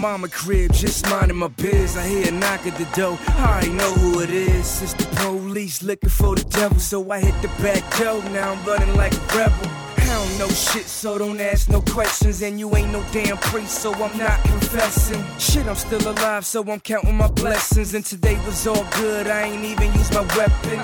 Mama 0.02 0.28
crib, 0.28 0.72
just 0.72 1.08
minding 1.08 1.36
my 1.36 1.46
biz. 1.46 1.96
I 1.96 2.04
hear 2.08 2.28
a 2.28 2.32
knock 2.32 2.66
at 2.66 2.76
the 2.76 2.88
door. 3.00 3.16
I 3.28 3.52
already 3.52 3.70
know 3.70 3.92
who 3.92 4.20
it 4.20 4.30
is. 4.30 4.82
It's 4.82 4.94
the 4.94 5.06
police 5.14 5.80
looking 5.80 6.10
for 6.10 6.34
the 6.34 6.42
devil. 6.42 6.80
So 6.80 7.08
I 7.08 7.20
hit 7.20 7.40
the 7.40 7.46
back 7.62 7.82
door. 7.96 8.20
Now 8.30 8.50
I'm 8.52 8.64
running 8.64 8.96
like 8.96 9.14
a 9.14 9.38
rebel. 9.38 9.70
I 9.96 10.06
don't 10.06 10.38
know 10.40 10.48
shit, 10.48 10.86
so 10.86 11.18
don't 11.18 11.40
ask 11.40 11.68
no 11.68 11.80
questions. 11.80 12.42
And 12.42 12.58
you 12.58 12.74
ain't 12.74 12.90
no 12.90 13.02
damn 13.12 13.36
priest, 13.36 13.80
so 13.80 13.94
I'm 13.94 14.18
not 14.18 14.42
confessing. 14.42 15.22
Shit, 15.38 15.68
I'm 15.68 15.76
still 15.76 16.06
alive, 16.10 16.44
so 16.44 16.64
I'm 16.68 16.80
counting 16.80 17.16
my 17.16 17.28
blessings. 17.28 17.94
And 17.94 18.04
today 18.04 18.34
was 18.44 18.66
all 18.66 18.84
good, 18.98 19.28
I 19.28 19.42
ain't 19.44 19.64
even 19.64 19.92
used 19.94 20.12
my 20.12 20.26
weapon. 20.36 20.80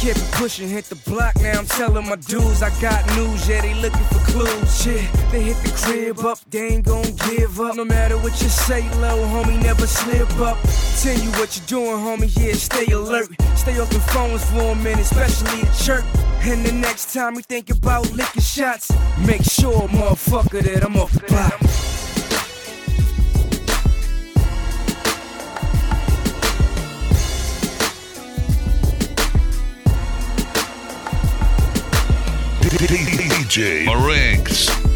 Kept 0.00 0.32
pushing, 0.32 0.68
hit 0.68 0.84
the 0.84 0.94
block, 1.10 1.34
now 1.40 1.58
I'm 1.58 1.66
telling 1.66 2.08
my 2.08 2.14
dudes 2.14 2.62
I 2.62 2.70
got 2.80 3.04
news, 3.16 3.48
yeah, 3.48 3.60
they 3.62 3.74
looking 3.74 4.04
for 4.04 4.20
clues. 4.30 4.82
Shit, 4.82 5.02
they 5.32 5.42
hit 5.42 5.56
the 5.56 5.72
crib 5.76 6.20
up, 6.20 6.38
they 6.50 6.68
ain't 6.68 6.86
gon' 6.86 7.02
give 7.28 7.60
up. 7.60 7.74
No 7.74 7.84
matter 7.84 8.16
what 8.16 8.40
you 8.40 8.48
say, 8.48 8.88
low, 9.00 9.18
homie, 9.26 9.60
never 9.60 9.88
slip 9.88 10.30
up. 10.38 10.56
Tell 11.02 11.18
you 11.18 11.30
what 11.32 11.56
you're 11.56 11.66
doing, 11.66 11.98
homie, 11.98 12.30
yeah, 12.38 12.52
stay 12.52 12.86
alert. 12.92 13.28
Stay 13.56 13.80
off 13.80 13.90
the 13.90 13.98
phones 14.14 14.44
for 14.50 14.70
a 14.70 14.74
minute, 14.76 15.00
especially 15.00 15.62
the 15.62 15.84
church. 15.84 16.04
And 16.42 16.64
the 16.64 16.72
next 16.72 17.12
time 17.12 17.34
we 17.34 17.42
think 17.42 17.68
about 17.68 18.08
licking 18.12 18.40
shots, 18.40 18.92
make 19.26 19.42
sure, 19.42 19.88
motherfucker, 19.88 20.62
that 20.62 20.84
I'm 20.84 20.96
off 20.96 21.10
the 21.10 21.26
block. 21.26 22.07
DJ 32.78 33.86
Marinks. 33.86 34.87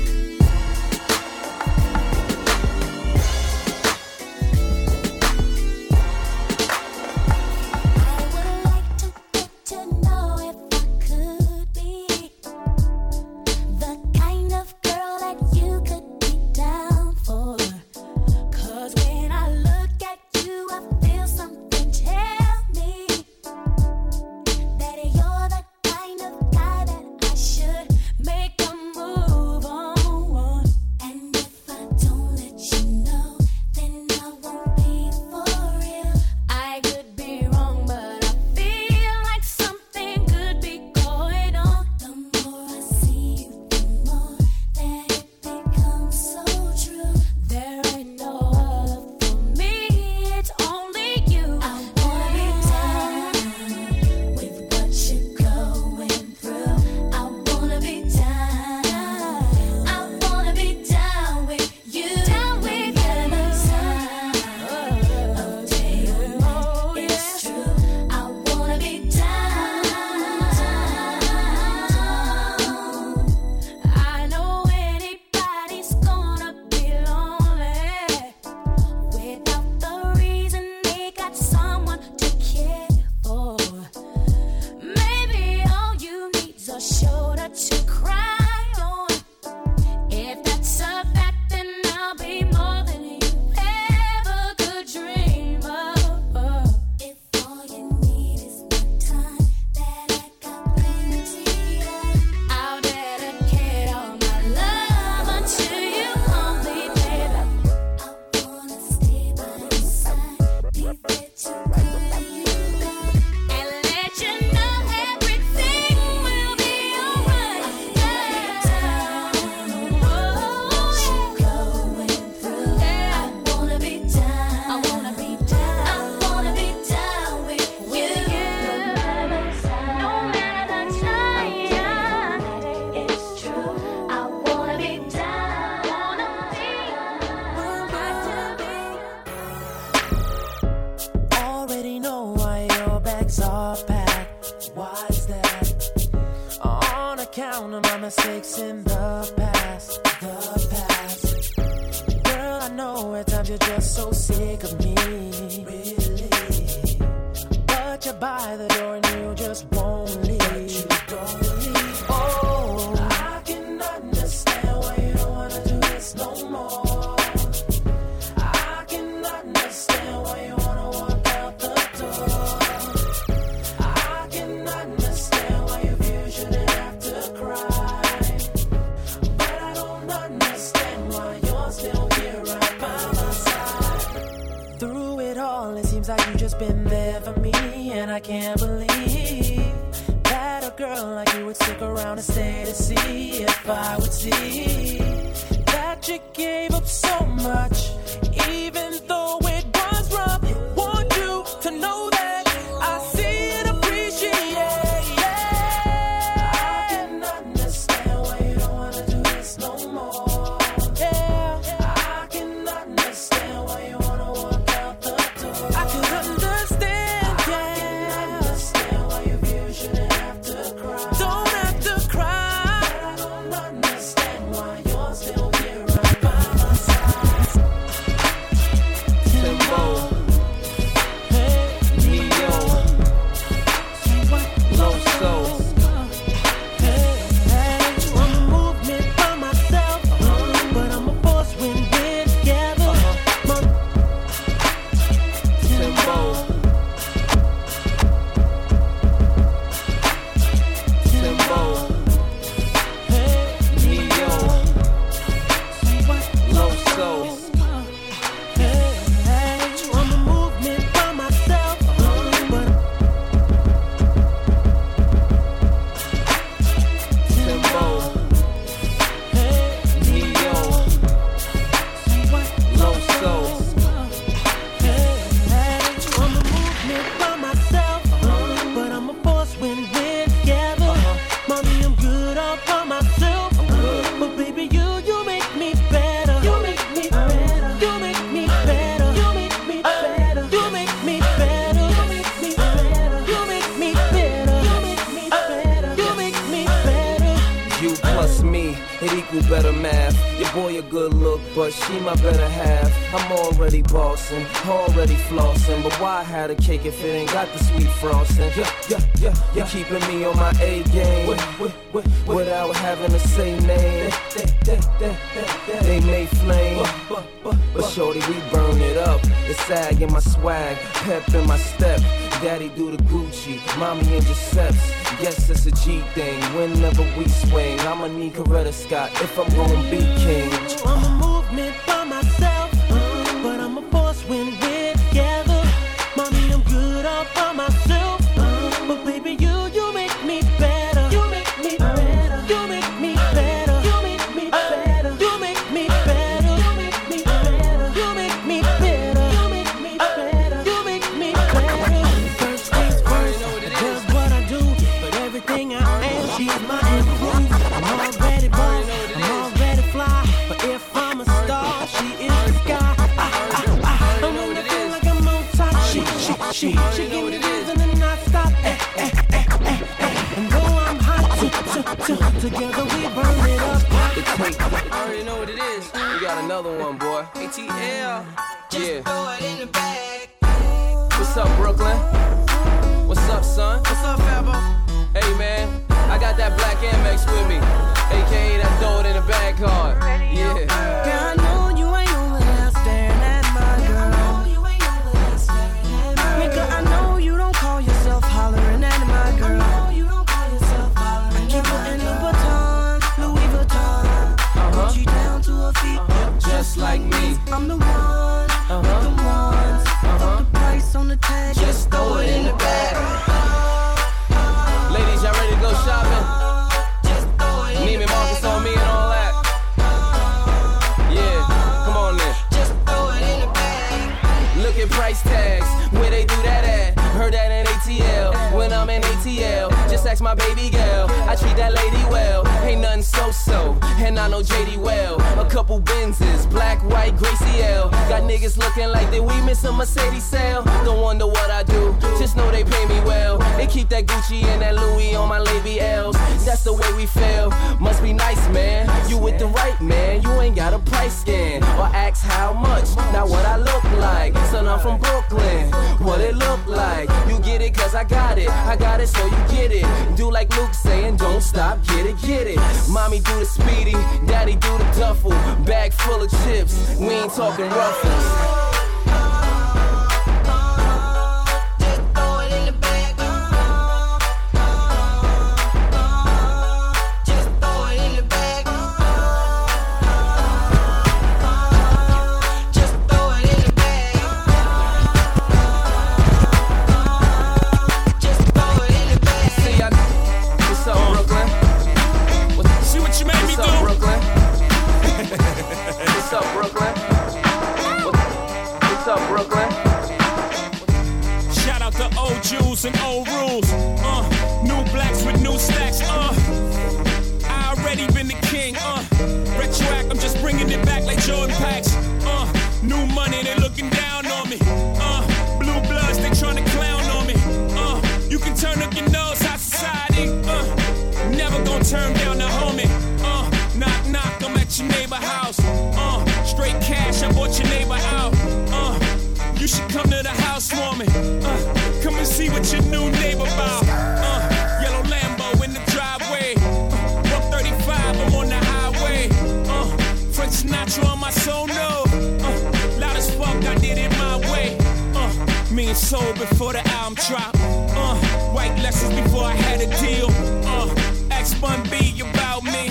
million 545.92 545.96
sold 545.96 546.38
before 546.38 546.72
the 546.72 546.86
album 546.88 547.14
drop. 547.28 547.54
Uh, 547.54 548.16
white 548.52 548.76
lessons 548.82 549.14
before 549.20 549.44
I 549.44 549.54
had 549.54 549.80
a 549.80 549.86
deal. 550.00 550.28
Uh, 550.66 550.88
X1B 551.30 552.20
about 552.30 552.64
me. 552.64 552.88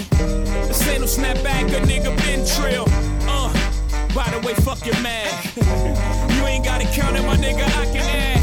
This 0.68 0.88
ain't 0.88 1.02
no 1.02 1.08
snapback, 1.08 1.68
a 1.70 1.82
nigga 1.86 2.16
been 2.26 2.46
trill. 2.46 2.86
Uh, 3.28 3.52
by 4.14 4.30
the 4.32 4.46
way, 4.46 4.54
fuck 4.56 4.86
your 4.86 5.00
mag. 5.02 5.32
you 6.36 6.46
ain't 6.46 6.66
gotta 6.66 6.86
count 6.86 7.18
it, 7.18 7.24
my 7.24 7.38
nigga, 7.38 7.66
I 7.78 7.86
can 7.86 8.06
add. 8.06 8.42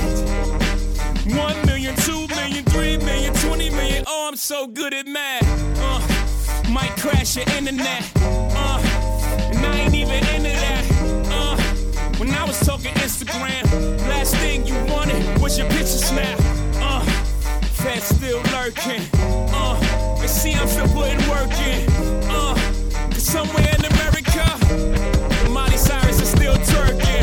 One 1.36 1.66
million, 1.66 1.94
two 1.96 2.26
million, 2.28 2.64
three 2.64 2.96
million, 2.98 3.34
twenty 3.34 3.70
million. 3.70 4.04
Oh, 4.06 4.28
I'm 4.28 4.36
so 4.36 4.66
good 4.66 4.94
at 4.94 5.06
math. 5.06 5.46
Uh, 5.78 6.70
might 6.70 6.96
crash 6.96 7.36
your 7.36 7.46
internet. 7.56 8.10
Uh, 8.16 8.80
and 9.52 9.66
I 9.66 9.78
ain't 9.80 9.94
even 9.94 10.24
in 10.34 10.46
it. 10.46 10.57
When 12.18 12.34
I 12.34 12.44
was 12.44 12.58
talking 12.66 12.92
Instagram, 12.94 13.62
last 14.08 14.34
thing 14.36 14.66
you 14.66 14.74
wanted 14.92 15.40
was 15.40 15.56
your 15.56 15.68
picture 15.68 15.86
snap. 15.86 16.36
Uh, 16.82 17.04
fat 17.78 18.02
still 18.02 18.42
lurking. 18.50 19.02
Uh, 19.54 20.18
and 20.20 20.28
see 20.28 20.52
I'm 20.54 20.66
still 20.66 20.88
putting 20.88 21.20
work 21.30 21.52
in. 21.60 21.88
Uh, 22.28 22.54
cause 23.12 23.22
somewhere 23.22 23.68
in 23.78 23.84
America, 23.84 25.50
Miley 25.50 25.76
Cyrus 25.76 26.20
is 26.20 26.30
still 26.30 26.56
turkey. 26.56 27.17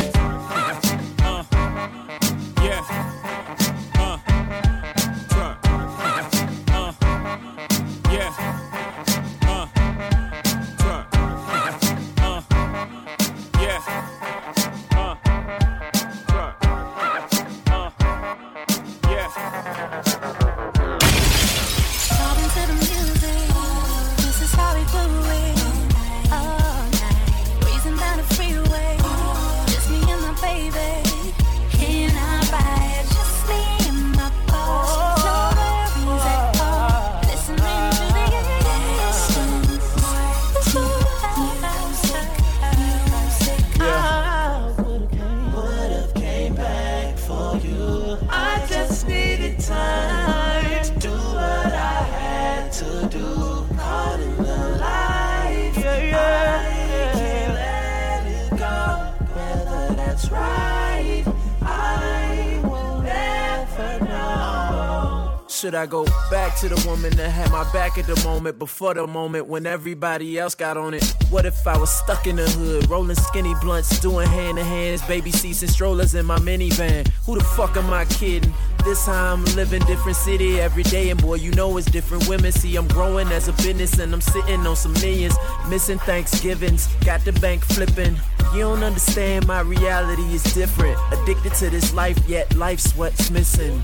Should 65.66 65.74
I 65.74 65.88
go 65.88 66.06
back 66.30 66.56
to 66.58 66.70
the 66.70 66.88
woman 66.88 67.10
that 67.18 67.28
had 67.28 67.52
my 67.52 67.64
back 67.74 67.98
at 67.98 68.06
the 68.06 68.16
moment 68.24 68.60
before 68.60 68.94
the 68.94 69.08
moment 69.08 69.48
when 69.48 69.66
everybody 69.66 70.38
else 70.38 70.54
got 70.54 70.78
on 70.78 70.94
it? 70.94 71.04
What 71.32 71.48
if 71.48 71.66
I 71.66 71.76
was 71.76 71.90
stuck 71.90 72.28
in 72.28 72.36
the 72.36 72.48
hood, 72.48 72.88
rolling 72.88 73.16
skinny 73.16 73.56
blunts, 73.62 74.00
doing 74.00 74.28
hand 74.28 74.60
to 74.60 74.64
hands, 74.64 75.02
baby 75.08 75.32
seats 75.32 75.64
and 75.64 75.72
strollers 75.72 76.14
in 76.14 76.24
my 76.24 76.38
minivan? 76.38 77.08
Who 77.26 77.34
the 77.34 77.44
fuck 77.44 77.78
am 77.78 77.92
I 77.92 78.06
kidding? 78.06 78.54
This 78.84 79.08
how 79.08 79.34
I'm 79.34 79.44
living, 79.56 79.82
different 79.86 80.18
city 80.18 80.60
every 80.60 80.84
day, 80.84 81.10
and 81.10 81.20
boy, 81.20 81.38
you 81.38 81.50
know 81.54 81.76
it's 81.78 81.90
different 81.90 82.30
women. 82.30 82.52
See, 82.52 82.76
I'm 82.76 82.88
growing 82.90 83.30
as 83.30 83.48
a 83.48 83.54
business, 83.54 83.98
and 83.98 84.14
I'm 84.14 84.22
sitting 84.22 84.68
on 84.68 84.76
some 84.76 84.94
millions, 84.94 85.34
missing 85.68 85.98
Thanksgivings, 85.98 86.86
got 87.04 87.26
the 87.26 87.32
bank 87.34 87.66
flipping. 87.66 88.18
You 88.54 88.60
don't 88.60 88.84
understand, 88.84 89.48
my 89.48 89.62
reality 89.62 90.32
is 90.32 90.44
different. 90.54 90.96
Addicted 91.12 91.56
to 91.56 91.72
this 91.72 91.92
life, 91.92 92.20
yet 92.28 92.56
life's 92.56 92.96
what's 92.96 93.32
missing. 93.32 93.82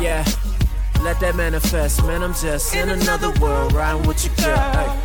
Yeah. 0.00 0.24
Let 1.04 1.20
that 1.20 1.36
manifest, 1.36 2.02
man. 2.04 2.22
I'm 2.22 2.32
just 2.32 2.74
in 2.74 2.88
another 2.88 3.30
world, 3.38 3.74
riding 3.74 4.08
with 4.08 4.24
your 4.24 4.34
girl. 4.36 4.56
Hey. 4.56 5.04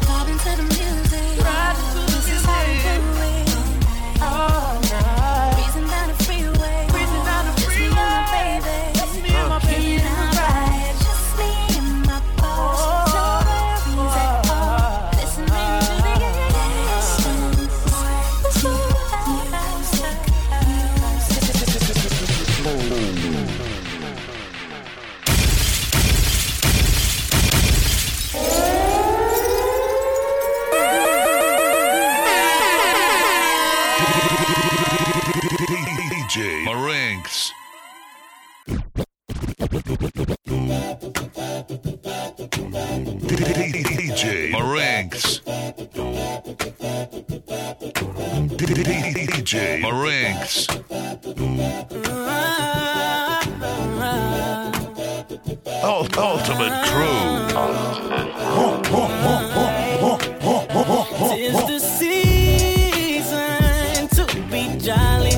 DJ 43.39 44.51
Marinks. 44.51 45.39
DJ 48.57 49.79
Marinks. 49.81 50.67
Ult- 55.81 56.17
Ultimate 56.17 56.83
Tis 61.29 61.55
the 61.65 61.79
season 61.79 63.39
to 64.09 64.25
be 64.51 64.67
jolly. 64.77 65.31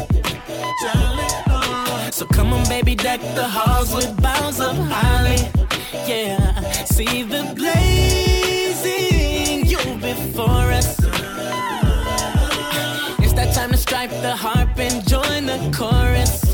Jolly. 0.82 1.28
Uh. 1.46 2.10
So 2.10 2.26
come 2.26 2.52
on, 2.54 2.68
baby, 2.68 2.96
deck 2.96 3.22
the 3.36 3.48
halls 3.48 3.94
with 3.94 4.20
boughs 4.20 4.60
of 4.60 4.76
holly. 4.76 5.61
Yeah, 5.94 6.62
see 6.86 7.24
the 7.24 7.54
blazing 7.54 8.86
you 9.66 9.78
before 10.00 10.72
us. 10.72 10.98
It's 13.20 13.34
that 13.34 13.54
time 13.54 13.72
to 13.72 13.78
strike 13.78 14.10
the 14.22 14.34
harp 14.34 14.80
and 14.80 15.06
join 15.06 15.48
the 15.48 15.60
chorus. 15.76 16.51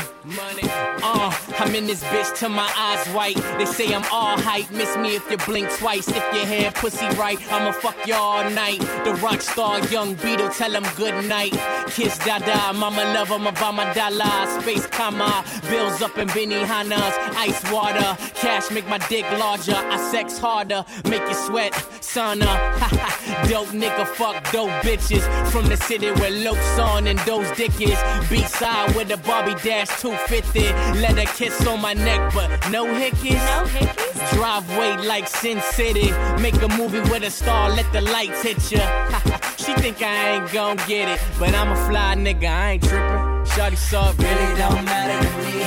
Uh, 1.02 1.34
I'm 1.60 1.74
in 1.74 1.88
this 1.88 2.04
bitch 2.06 2.36
till 2.36 2.50
my 2.50 2.70
eyes 2.78 3.08
white. 3.14 3.38
They 3.58 3.66
say 3.66 3.94
I'm 3.94 4.04
all 4.12 4.38
hype. 4.40 4.70
Miss 4.72 4.98
me 4.98 5.16
if 5.16 5.30
you 5.32 5.38
blink 5.38 5.70
twice. 5.78 6.08
If 6.08 6.16
your 6.34 6.46
hair 6.46 6.72
pussy 6.72 7.08
right, 7.16 7.40
I'ma 7.52 7.72
fuck 7.72 7.96
you 8.06 8.16
all 8.16 8.50
night. 8.50 8.80
The 9.06 9.18
rock 9.22 9.42
star, 9.42 9.80
young 9.88 10.16
Beetle, 10.16 10.50
tell 10.50 10.76
him 10.76 10.86
good 10.98 11.26
night. 11.26 11.54
Kiss 11.88 12.18
Dada, 12.20 12.74
mama 12.74 13.04
love 13.14 13.30
him, 13.30 13.44
my 13.44 13.94
dollar. 13.94 14.62
Space 14.62 14.86
comma, 14.88 15.46
bills 15.70 16.02
up 16.02 16.18
in 16.18 16.28
Benihana's. 16.30 17.16
Ice 17.38 17.72
water, 17.72 18.18
cash 18.36 18.70
make 18.72 18.88
my 18.88 18.98
dick 19.08 19.26
larger. 19.40 19.76
I 19.76 19.98
sex 20.12 20.38
harder, 20.38 20.84
make 21.06 21.22
you 21.22 21.36
sweat, 21.36 21.74
sauna. 22.14 22.50
Uh, 22.82 23.48
dope 23.50 23.70
nigga, 23.70 24.06
fuck 24.08 24.52
dope 24.52 24.72
bitches. 24.84 25.24
From 25.52 25.68
the 25.68 25.78
city 25.78 26.12
where 26.12 26.32
Lopes 26.32 26.80
on 26.80 27.08
and 27.08 27.20
those 27.20 27.50
dick 27.56 27.80
is. 27.80 28.00
B-side 28.30 28.96
with 28.96 29.12
a 29.12 29.18
Barbie 29.18 29.60
Dash 29.64 29.90
250. 30.02 30.62
Let 31.02 31.18
her 31.18 31.32
kiss 31.38 31.66
on 31.68 31.82
my 31.82 31.94
neck, 31.94 32.34
but 32.34 32.50
no 32.72 32.86
hickeys. 32.86 33.44
No 33.54 33.66
hickeys. 33.66 34.34
Driveway 34.34 35.06
like 35.06 35.28
Sin 35.28 35.62
City. 35.62 36.12
Make 36.42 36.62
a 36.62 36.70
movie 36.78 37.02
with 37.12 37.24
a 37.24 37.32
star, 37.32 37.70
let 37.70 37.92
the 37.94 38.02
lights 38.02 38.42
hit 38.42 38.72
ya. 38.72 38.86
she 39.58 39.74
think 39.76 40.02
I 40.02 40.36
ain't 40.36 40.52
gon' 40.52 40.78
get 40.88 41.10
it, 41.10 41.20
but 41.40 41.54
I'm 41.54 41.72
a 41.72 41.76
fly 41.88 42.16
nigga, 42.16 42.50
I 42.50 42.72
ain't 42.72 42.84
trippin'. 42.84 43.40
Shawty 43.54 43.78
saw 43.78 44.10
it, 44.12 44.18
really 44.18 44.58
don't 44.58 44.84
matter 44.86 45.20
to 45.26 45.32
me. 45.46 45.64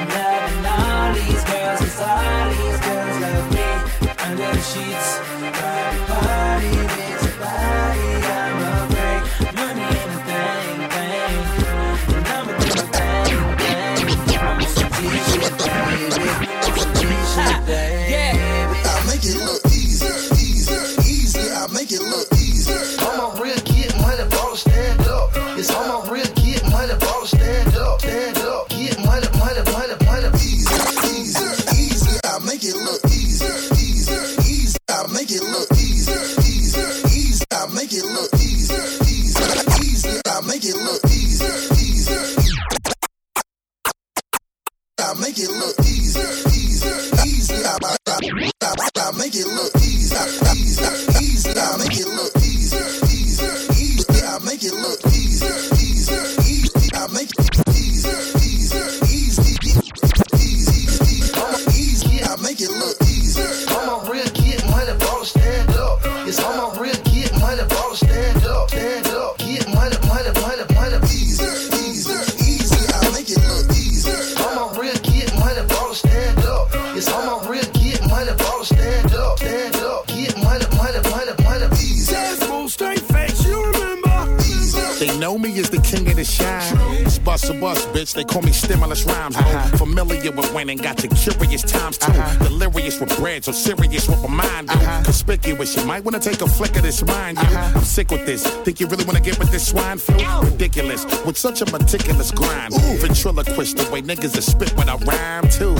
I'm 0.00 0.08
loving 0.16 0.66
all 0.66 1.14
these 1.14 1.44
girls, 1.44 1.80
cause 1.80 2.00
all 2.00 2.48
these 2.50 2.58
girls 2.58 2.64
love 2.64 2.64
me 2.64 2.65
under 4.38 4.60
sheets. 4.60 5.18
Our 5.18 5.98
body 6.08 6.66
is 6.66 7.24
a 7.24 7.40
body. 7.40 8.15
so 93.46 93.52
serious 93.52 94.08
with 94.08 94.20
my 94.22 94.42
mind. 94.42 94.68
Uh-huh. 94.68 95.04
Conspicuous, 95.04 95.76
you 95.76 95.84
might 95.84 96.02
wanna 96.02 96.18
take 96.18 96.40
a 96.40 96.48
flick 96.48 96.74
of 96.74 96.82
this 96.82 97.04
mind. 97.04 97.38
Uh-huh. 97.38 97.78
I'm 97.78 97.84
sick 97.84 98.10
with 98.10 98.26
this. 98.26 98.44
Think 98.64 98.80
you 98.80 98.88
really 98.88 99.04
wanna 99.04 99.20
get 99.20 99.38
with 99.38 99.52
this 99.52 99.68
swine 99.68 99.98
flu? 99.98 100.16
Ridiculous, 100.42 101.04
with 101.24 101.38
such 101.38 101.62
a 101.62 101.66
meticulous 101.66 102.32
grind. 102.32 102.74
Ooh. 102.74 102.98
Ventriloquist, 102.98 103.76
the 103.76 103.88
way 103.92 104.02
niggas 104.02 104.36
are 104.36 104.40
spit 104.42 104.76
when 104.76 104.88
I 104.88 104.96
rhyme 104.96 105.48
too. 105.48 105.76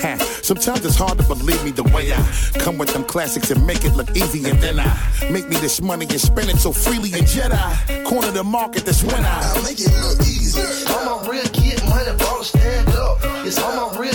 Ha. 0.00 0.16
Sometimes 0.42 0.82
it's 0.86 0.96
hard 0.96 1.18
to 1.18 1.24
believe 1.24 1.62
me 1.62 1.72
the 1.72 1.84
way 1.94 2.10
I 2.10 2.22
come 2.54 2.78
with 2.78 2.90
them 2.94 3.04
classics 3.04 3.50
and 3.50 3.66
make 3.66 3.84
it 3.84 3.94
look 3.94 4.16
easy, 4.16 4.48
and 4.48 4.58
then 4.62 4.80
I 4.80 4.88
make 5.30 5.46
me 5.46 5.56
this 5.56 5.82
money 5.82 6.06
and 6.08 6.20
spend 6.20 6.48
it 6.48 6.56
so 6.56 6.72
freely 6.72 7.12
and 7.12 7.26
Jedi. 7.26 8.04
Corner 8.04 8.30
the 8.30 8.44
market 8.44 8.86
That's 8.86 9.04
when 9.04 9.22
I 9.22 9.60
make 9.62 9.78
it 9.78 9.92
look 10.00 10.20
easy. 10.20 10.62
I'm 10.88 11.06
a 11.06 11.30
real 11.30 11.44
kid, 11.52 11.84
money 11.84 12.16
ball 12.16 12.42
stand 12.42 12.88
up. 12.88 13.18
It's 13.44 13.58
all 13.58 13.90
my 13.90 13.98
real 13.98 14.09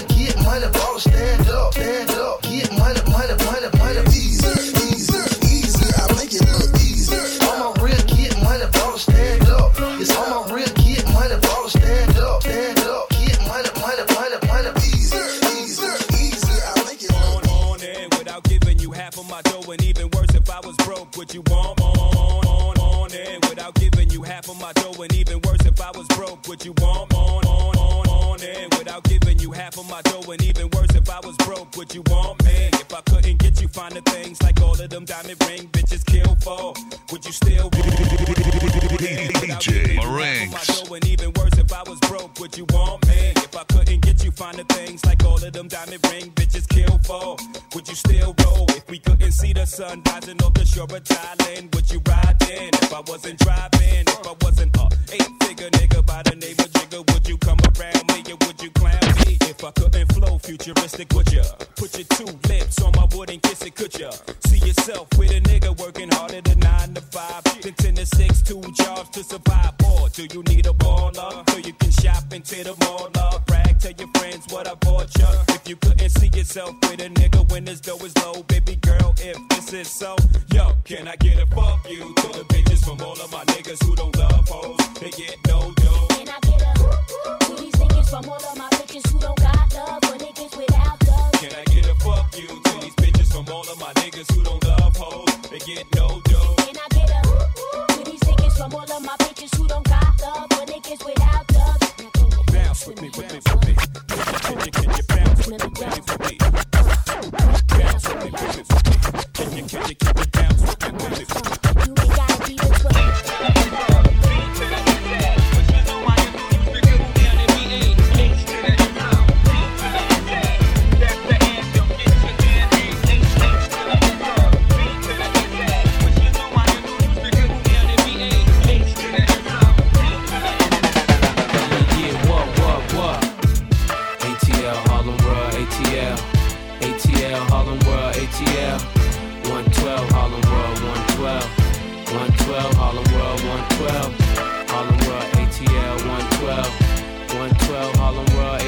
you 21.36 21.42
want. 21.48 21.74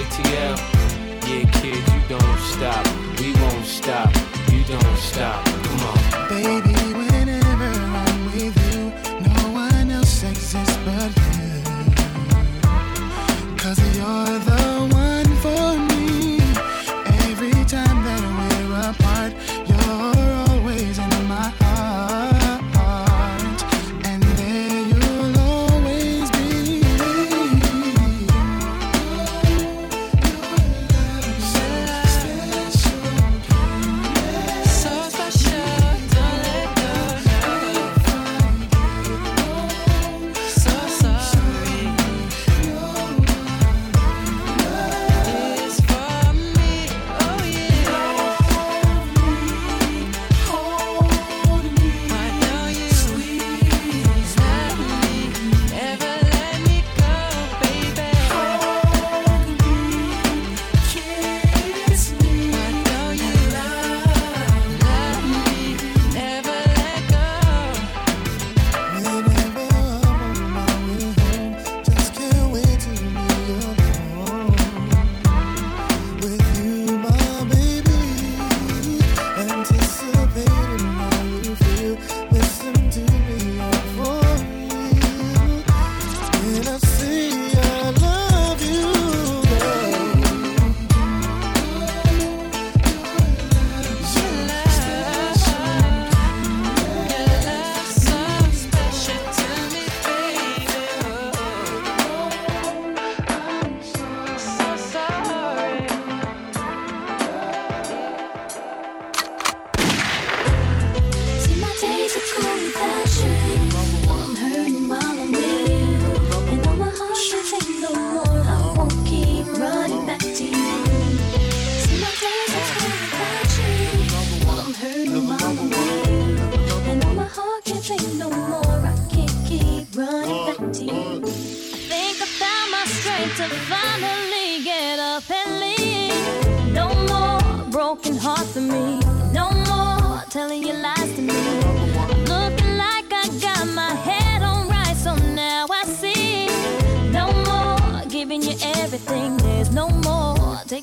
ATL. 0.07 0.76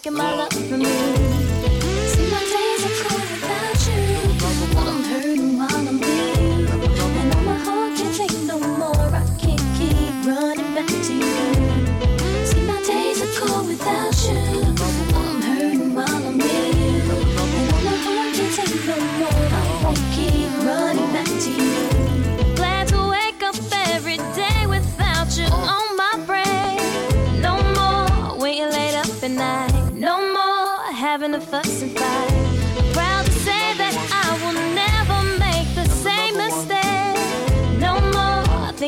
Taking 0.05 0.19
my 0.19 0.35
love 0.35 0.53
from 0.69 0.81
me. 0.81 1.14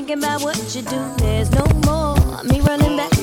Thinking 0.06 0.24
about 0.24 0.42
what 0.42 0.56
you 0.74 0.82
do. 0.82 1.14
There's 1.16 1.50
no 1.50 1.66
more 1.84 2.16
me 2.44 2.60
running 2.60 2.96
back 2.96 3.15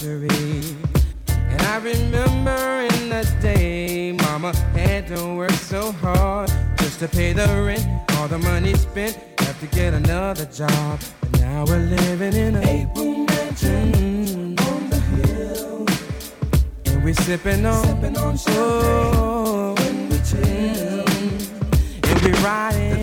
luxury. 0.00 0.76
And 1.28 1.62
I 1.62 1.76
remember 1.78 2.94
in 2.94 3.08
the 3.08 3.28
day, 3.40 4.12
mama 4.12 4.56
had 4.72 5.08
to 5.08 5.34
work 5.34 5.52
so 5.52 5.92
hard 5.92 6.50
just 6.78 7.00
to 7.00 7.08
pay 7.08 7.32
the 7.32 7.46
rent. 7.66 7.86
All 8.16 8.28
the 8.28 8.38
money 8.38 8.74
spent, 8.74 9.18
have 9.40 9.58
to 9.60 9.66
get 9.66 9.94
another 9.94 10.46
job. 10.46 11.00
And 11.22 11.40
now 11.40 11.64
we're 11.66 11.78
living 11.78 12.34
in 12.34 12.56
a 12.56 12.66
eight-room 12.66 13.26
mansion 13.26 14.58
on 14.58 14.90
the 14.90 15.00
hill. 15.00 15.86
And 16.86 17.04
we're 17.04 17.14
sipping 17.14 17.66
on, 17.66 17.84
sipping 17.84 18.16
on 18.16 18.38
oh, 18.48 19.74
when 19.78 20.08
we 20.08 20.18
chill. 20.18 21.04
And 22.04 22.20
we're 22.22 22.40
riding, 22.42 22.99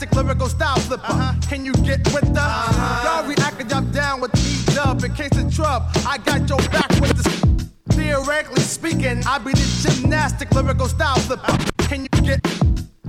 gymnastic 0.00 0.16
lyrical 0.16 0.48
style 0.48 0.78
flipper. 0.80 1.04
Uh-huh. 1.04 1.34
Can 1.48 1.64
you 1.64 1.72
get 1.72 1.98
with 2.14 2.32
the? 2.32 2.40
Uh-huh. 2.40 3.20
Y'all 3.20 3.28
reacting, 3.28 3.72
I'm 3.72 3.90
down 3.92 4.20
with 4.20 4.32
E 4.36 4.74
dub. 4.74 5.04
In 5.04 5.14
case 5.14 5.36
of 5.36 5.54
trouble, 5.54 5.86
I 6.06 6.16
got 6.18 6.48
your 6.48 6.58
back 6.70 6.88
with 7.00 7.16
the. 7.16 7.68
Theoretically 7.90 8.62
speaking, 8.62 9.22
I 9.26 9.38
be 9.38 9.52
the 9.52 9.66
gymnastic 9.82 10.50
lyrical 10.52 10.88
style 10.88 11.18
flipper. 11.18 11.56
Can 11.88 12.02
you 12.02 12.22
get? 12.22 12.40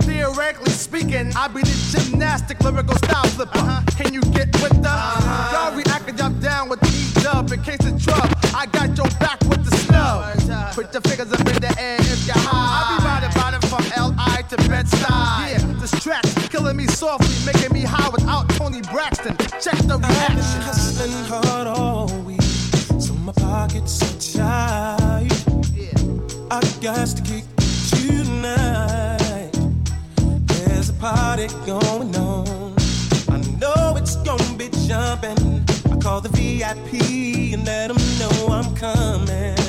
Theoretically 0.00 0.72
speaking, 0.72 1.32
I 1.34 1.48
be 1.48 1.62
the 1.62 1.76
gymnastic 1.90 2.60
lyrical 2.60 2.96
style 2.96 3.26
flipper. 3.28 3.58
Uh-huh. 3.58 3.82
Can 3.96 4.12
you 4.12 4.20
get 4.36 4.52
with 4.60 4.76
the? 4.82 4.92
Y'all 5.52 5.74
reacting, 5.74 6.20
I'm 6.20 6.38
down 6.40 6.68
with 6.68 6.82
E 6.84 7.22
dub. 7.22 7.50
In 7.52 7.62
case 7.62 7.84
of 7.86 8.02
trouble, 8.02 8.28
I 8.54 8.66
got 8.66 8.96
your 8.96 9.08
back 9.18 9.40
with 9.48 9.64
the 9.64 9.74
snub. 9.78 10.74
Put 10.74 10.92
your 10.92 11.02
fingers 11.02 11.32
up 11.32 11.51
softly, 17.02 17.52
making 17.52 17.72
me 17.72 17.80
high 17.80 18.08
without 18.10 18.48
Toni 18.50 18.80
Braxton. 18.92 19.36
Check 19.60 19.78
the 19.90 19.98
reaction. 19.98 20.60
hustling 20.68 21.24
hard 21.24 21.66
all 21.66 22.06
week, 22.22 22.40
so 23.00 23.12
my 23.14 23.32
pockets 23.32 23.94
are 24.06 24.18
tight. 24.38 25.34
I 26.48 26.60
got 26.80 27.08
to 27.16 27.22
kick 27.22 27.44
you 27.96 28.22
tonight. 28.22 29.50
There's 30.46 30.90
a 30.90 30.92
party 30.92 31.48
going 31.66 32.14
on. 32.14 32.76
I 33.34 33.38
know 33.60 33.96
it's 33.96 34.14
gonna 34.28 34.56
be 34.56 34.68
jumping. 34.86 35.40
I 35.92 35.96
call 35.96 36.20
the 36.20 36.30
VIP 36.38 36.90
and 37.54 37.66
let 37.66 37.88
them 37.88 38.02
know 38.20 38.54
I'm 38.58 38.76
coming. 38.76 39.61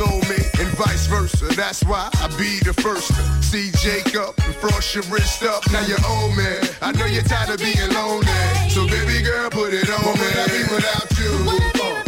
On 0.00 0.08
your 0.10 0.20
soulmate 0.20 0.60
and 0.60 0.68
vice 0.76 1.06
versa. 1.06 1.46
That's 1.56 1.84
why 1.84 2.08
I 2.14 2.28
be 2.38 2.58
the 2.60 2.74
first 2.74 3.08
to 3.08 3.42
see 3.42 3.70
Jacob 3.78 4.34
and 4.44 4.54
frost 4.56 4.94
your 4.94 5.04
wrist 5.04 5.42
up. 5.42 5.62
Now 5.72 5.84
you're 5.86 5.98
old 6.06 6.36
man. 6.36 6.68
I 6.80 6.92
know 6.92 7.06
you're 7.06 7.22
tired 7.22 7.50
of 7.50 7.58
being 7.58 7.90
lonely. 7.92 8.26
So 8.70 8.86
baby 8.86 9.22
girl, 9.22 9.50
put 9.50 9.74
it 9.74 9.88
on 9.90 10.14
me. 10.18 10.28
I 10.36 10.46
be 10.48 10.74
without 10.74 11.18
you? 11.18 12.07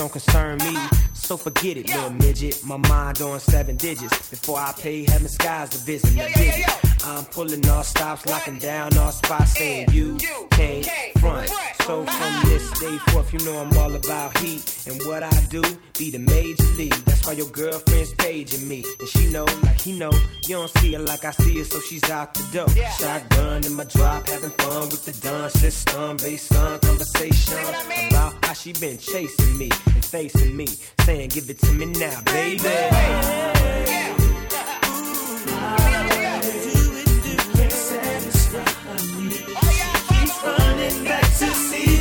Don't 0.00 0.10
concern 0.12 0.56
me, 0.60 0.78
so 1.12 1.36
forget 1.36 1.76
it, 1.76 1.86
little 1.88 2.08
midget. 2.08 2.29
My 2.70 2.76
mind 2.76 3.20
on 3.20 3.40
seven 3.40 3.74
digits. 3.74 4.30
Before 4.30 4.56
I 4.56 4.72
pay 4.78 5.02
heaven 5.02 5.26
skies 5.28 5.70
to 5.70 5.78
visit 5.78 6.14
the 6.14 6.28
visit. 6.38 6.90
I'm 7.04 7.24
pulling 7.24 7.68
all 7.68 7.82
stops, 7.82 8.26
locking 8.26 8.58
down 8.58 8.96
all 8.96 9.10
spots, 9.10 9.58
saying 9.58 9.88
you 9.90 10.16
can't 10.52 10.86
front. 11.18 11.50
So 11.86 12.04
from 12.04 12.48
this 12.48 12.70
day 12.78 12.96
forth, 13.10 13.32
you 13.32 13.38
know 13.40 13.58
I'm 13.58 13.76
all 13.78 13.94
about 13.94 14.36
heat 14.38 14.86
and 14.86 15.02
what 15.06 15.22
I 15.22 15.30
do. 15.48 15.62
Be 15.98 16.10
the 16.10 16.18
major 16.18 16.62
league. 16.78 16.94
That's 17.06 17.26
why 17.26 17.32
your 17.32 17.48
girlfriend's 17.48 18.14
paging 18.14 18.68
me, 18.68 18.84
and 19.00 19.08
she 19.08 19.30
know 19.30 19.44
like 19.62 19.80
he 19.80 19.98
know. 19.98 20.12
You 20.46 20.56
don't 20.56 20.70
see 20.78 20.92
her 20.92 21.00
like 21.00 21.24
I 21.24 21.32
see 21.32 21.58
her, 21.58 21.64
so 21.64 21.80
she's 21.80 22.08
out 22.10 22.34
the 22.34 22.44
door. 22.52 22.68
Shotgun 22.98 23.64
in 23.64 23.74
my 23.74 23.84
drop, 23.84 24.28
having 24.28 24.50
fun 24.50 24.88
with 24.90 25.04
the 25.04 25.12
dun 25.26 25.50
system, 25.50 26.16
based 26.18 26.54
on 26.54 26.78
conversation 26.80 27.58
about 28.08 28.44
how 28.44 28.52
she 28.52 28.72
been 28.74 28.98
chasing 28.98 29.58
me 29.58 29.70
and 29.86 30.04
facing 30.04 30.56
me, 30.56 30.66
saying 31.00 31.30
give 31.30 31.50
it 31.50 31.58
to 31.60 31.72
me 31.72 31.86
now, 31.86 32.20
baby. 32.26 32.59
Can't 32.62 32.90
satisfy 37.72 39.18
me. 39.18 39.30
She 39.30 40.26
running 40.44 41.04
back 41.04 41.22
to 41.38 41.46
see 41.54 41.99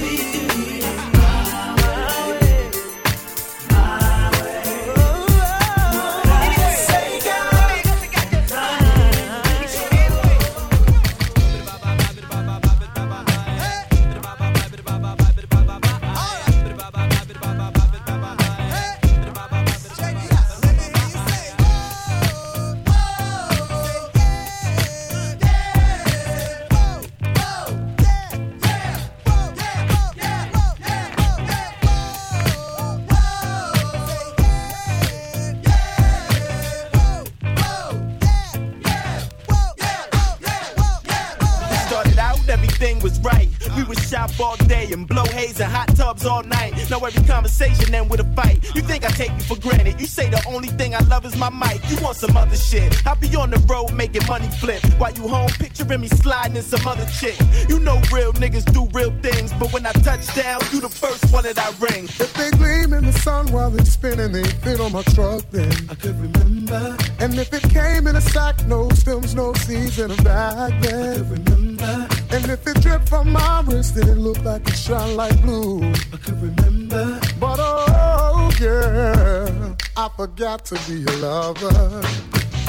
all 46.92 47.00
night. 47.00 47.00
Now 47.00 47.06
every 47.06 47.28
conversation 47.28 47.94
end 47.94 48.10
with 48.10 48.20
a 48.20 48.36
fight. 48.36 48.64
You 48.76 48.82
think 48.82 49.06
I 49.06 49.10
take 49.10 49.32
you 49.32 49.42
for 49.42 49.58
granted? 49.58 50.00
You 50.00 50.06
say 50.06 50.30
the 50.30 50.42
only 50.48 50.68
thing 50.70 50.96
I 50.96 51.00
love 51.00 51.26
is 51.26 51.36
my 51.36 51.50
mic. 51.50 51.82
You 51.90 51.98
want 52.02 52.18
some 52.18 52.36
other 52.36 52.56
shit? 52.56 53.06
I'll 53.06 53.16
be 53.16 53.36
on 53.36 53.50
the 53.50 53.60
road 53.60 53.94
making 53.94 54.26
money 54.28 54.48
flip 54.60 54.84
while 54.98 55.14
you 55.14 55.28
home 55.28 55.50
picturing 55.60 56.02
me 56.02 56.08
sliding 56.08 56.58
in 56.58 56.64
some 56.64 56.86
other 56.88 57.06
chick. 57.20 57.38
You 57.68 57.80
know 57.80 58.00
real 58.12 58.34
niggas 58.34 58.66
do 58.74 58.88
real 58.94 59.12
things, 59.22 59.54
but 59.54 59.72
when 59.74 59.86
I 59.86 59.92
touch 59.92 60.34
down, 60.36 60.62
you 60.72 60.82
the 60.82 60.90
first 60.90 61.32
one 61.34 61.44
that 61.44 61.58
I 61.58 61.70
ring. 61.80 62.06
If 62.06 62.34
they 62.34 62.52
gleam 62.52 62.94
in 62.94 63.06
the 63.06 63.14
sun 63.14 63.52
while 63.52 63.70
they 63.70 63.84
spinning, 63.84 64.32
they 64.32 64.44
fit 64.44 64.80
on 64.80 64.92
my 64.92 65.04
truck, 65.04 65.44
then 65.52 65.72
I 65.90 65.96
could 65.96 66.20
remember. 66.20 66.98
And 67.20 67.38
if 67.38 67.54
it 67.54 67.70
came 67.70 68.08
in 68.08 68.16
a 68.16 68.22
sack, 68.22 68.66
no 68.68 68.90
stems, 68.90 69.36
no 69.36 69.54
seeds 69.54 70.00
in 70.00 70.12
a 70.12 70.16
bag, 70.24 70.82
then 70.82 71.10
I 71.10 71.18
could 71.18 71.50
remember. 71.50 72.19
And 72.32 72.46
if 72.50 72.66
it 72.68 72.82
dripped 72.82 73.10
from 73.10 73.32
my 73.32 73.64
wrist, 73.66 73.96
then 73.96 74.08
it 74.08 74.18
looked 74.18 74.44
like 74.44 74.68
it 74.68 74.76
shine 74.76 75.16
like 75.16 75.42
blue. 75.42 75.82
I 76.14 76.18
could 76.18 76.42
remember. 76.42 77.20
But 77.40 77.58
oh, 77.60 78.52
yeah, 78.62 79.76
I 79.98 80.10
forgot 80.16 80.66
to 80.66 80.76
be 80.88 81.04
a 81.06 81.16
lover. 81.18 82.02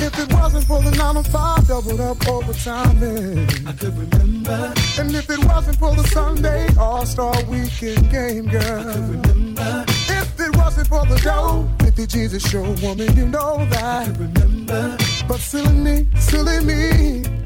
If 0.02 0.18
it 0.18 0.32
wasn't 0.32 0.64
for 0.64 0.80
the 0.80 0.90
9 0.92 1.22
to 1.22 1.30
5 1.30 1.68
doubled 1.68 2.00
up 2.00 2.26
overtime, 2.26 3.00
man, 3.00 3.48
I 3.66 3.72
could 3.72 3.96
remember. 3.98 4.72
And 4.98 5.14
if 5.14 5.28
it 5.28 5.44
wasn't 5.44 5.76
for 5.76 5.94
the 5.94 6.04
Sunday 6.04 6.66
All 6.78 7.04
Star 7.04 7.34
Weekend 7.44 8.10
game, 8.10 8.46
girl, 8.48 8.80
I 8.80 8.94
could 8.94 9.26
remember. 9.26 9.84
If 10.08 10.40
it 10.40 10.56
wasn't 10.56 10.88
for 10.88 11.04
the 11.04 11.20
dough, 11.22 11.68
50 11.80 12.06
Jesus 12.06 12.50
show 12.50 12.62
woman, 12.82 13.14
you 13.14 13.26
know 13.26 13.66
that. 13.66 13.84
I 13.84 14.06
could 14.06 14.38
remember. 14.38 14.96
But 15.28 15.40
silly 15.40 15.72
me, 15.74 16.06
silly 16.18 16.64
me. 16.64 17.39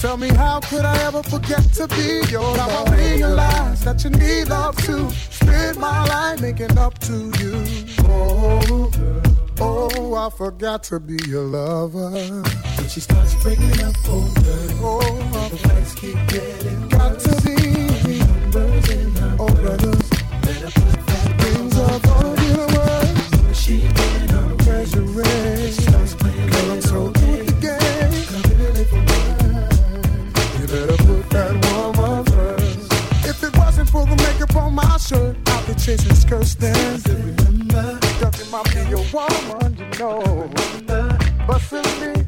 Tell 0.00 0.16
me 0.16 0.28
how 0.28 0.60
could 0.60 0.86
I 0.86 0.96
ever 1.06 1.22
forget 1.22 1.62
to 1.74 1.86
be 1.88 2.22
your 2.30 2.56
Now 2.56 2.84
I 2.86 2.96
realize 2.96 3.84
that 3.84 4.02
you 4.02 4.08
need 4.08 4.48
love 4.48 4.74
to 4.86 5.10
spend 5.10 5.76
my 5.76 6.06
life 6.06 6.40
making 6.40 6.78
up 6.78 6.98
to 7.00 7.30
you. 7.38 7.62
Oh, 8.08 8.90
oh, 9.60 10.14
I 10.14 10.30
forgot 10.30 10.84
to 10.84 11.00
be 11.00 11.18
your 11.28 11.44
lover. 11.44 12.08
When 12.12 12.88
she 12.88 13.00
starts 13.00 13.34
bringing 13.42 13.78
up 13.82 13.94
oh, 14.06 14.24
the 15.50 15.68
lights 15.68 15.94
keep 15.94 16.16
getting 16.28 16.88
got 16.88 17.20
to 17.20 17.42
be 17.44 18.20
numbers 18.20 18.88
in 18.88 19.10
her 19.16 19.36
oh, 19.38 19.54
brothers. 19.54 20.08
Things 21.42 21.78
are 21.78 22.00
gonna 22.00 22.36
be 22.36 22.48
the 22.56 22.66
worst. 22.74 23.62
She 23.62 23.80
getting 23.80 23.96
on 23.96 23.99
chasing 35.80 36.14
skirts 36.14 36.54
then. 36.56 37.00
Remember, 37.06 37.98
ducking 38.20 38.50
my 38.50 38.62
be 38.64 38.80
your 38.90 39.04
woman, 39.12 39.76
you 39.78 39.98
know. 39.98 40.50
But 41.46 41.58
silly 41.60 42.14
me, 42.14 42.19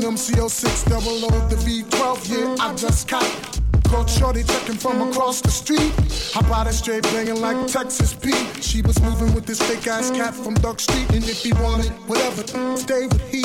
them 0.00 0.14
CO6 0.14 0.88
double 0.88 1.24
O, 1.24 1.48
the 1.48 1.56
V12, 1.56 2.30
yeah, 2.30 2.64
I 2.64 2.74
just 2.74 3.08
caught. 3.08 3.60
Caught 3.84 4.10
Shorty 4.10 4.42
checking 4.42 4.76
from 4.76 5.08
across 5.08 5.40
the 5.40 5.50
street. 5.50 5.92
I 6.34 6.42
bought 6.48 6.66
it 6.66 6.72
straight 6.72 7.04
banging 7.04 7.40
like 7.40 7.66
Texas 7.68 8.12
Pete. 8.12 8.34
She 8.60 8.82
was 8.82 9.00
moving 9.00 9.32
with 9.32 9.46
this 9.46 9.62
fake 9.62 9.86
ass 9.86 10.10
cat 10.10 10.34
from 10.34 10.54
Duck 10.54 10.80
Street. 10.80 11.08
And 11.10 11.22
if 11.22 11.42
he 11.42 11.52
wanted 11.52 11.92
whatever, 12.08 12.42
stay 12.76 13.06
with 13.06 13.30
he. 13.30 13.44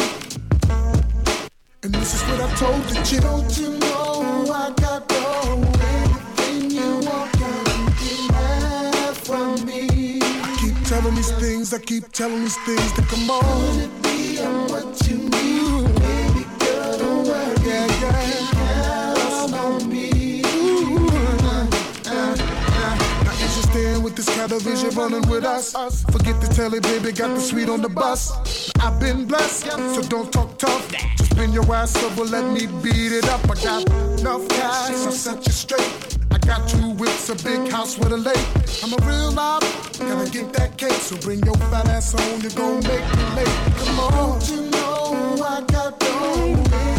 And 1.84 1.94
this 1.94 2.16
is 2.16 2.22
what 2.24 2.42
I 2.42 2.56
told 2.56 2.84
the 2.86 3.04
chick. 3.06 3.22
Don't 3.22 3.58
you 3.58 3.78
know 3.78 4.46
I 4.52 4.74
got 4.82 5.10
no 5.10 5.62
anything 5.90 6.72
you 6.72 7.00
want, 7.08 7.32
can 7.34 8.34
have 8.34 9.18
from 9.18 9.64
me. 9.66 10.20
I 10.22 10.58
keep 10.60 10.76
telling 10.88 11.16
these 11.16 11.32
things, 11.34 11.74
I 11.74 11.80
keep 11.80 12.12
telling 12.12 12.42
these 12.42 12.58
things 12.66 12.92
to 12.94 13.02
come 13.04 13.30
on. 13.30 13.76
Would 13.76 13.84
it 13.84 14.04
be 14.04 14.38
what 14.72 15.08
you 15.08 15.18
need, 15.18 15.51
of 24.52 24.62
vision 24.64 24.90
running 24.92 25.28
with 25.30 25.46
us? 25.46 25.74
Forget 26.12 26.42
to 26.42 26.48
tell 26.48 26.74
it, 26.74 26.84
baby, 26.84 27.12
got 27.12 27.34
the 27.36 27.40
sweet 27.40 27.70
on 27.70 27.82
the 27.82 27.90
bus. 27.90 28.72
I've 28.80 29.00
been 29.00 29.26
blessed, 29.26 29.72
so 29.72 30.02
don't 30.02 30.32
talk 30.32 30.58
tough. 30.58 30.92
Just 31.18 31.32
spin 31.32 31.54
your 31.54 31.74
ass 31.74 31.96
over, 32.04 32.24
let 32.26 32.46
me 32.52 32.68
beat 32.82 33.12
it 33.12 33.28
up. 33.30 33.44
I 33.50 33.56
got 33.64 33.90
enough 34.20 34.48
cash, 34.50 34.90
I'll 35.06 35.12
set 35.12 35.46
you 35.46 35.52
straight. 35.52 36.18
I 36.32 36.38
got 36.40 36.68
two 36.68 36.92
whips, 36.92 37.30
a 37.30 37.36
big 37.36 37.72
house 37.72 37.98
with 37.98 38.12
a 38.12 38.18
lake. 38.18 38.48
I'm 38.84 38.94
a 38.94 39.06
real 39.06 39.32
mob, 39.32 39.64
gotta 40.00 40.30
get 40.30 40.54
that 40.54 40.78
cake. 40.78 40.92
So 40.94 41.18
bring 41.18 41.40
your 41.44 41.56
fat 41.70 41.88
ass 41.88 42.14
home, 42.14 42.42
you're 42.42 42.52
gonna 42.52 42.88
make 42.88 43.06
me 43.16 43.36
late. 43.36 43.58
Come 43.78 44.00
on, 44.00 44.12
don't 44.12 44.50
you 44.50 44.62
know 44.72 45.44
I 45.44 45.62
got 45.62 46.00
no 46.02 46.91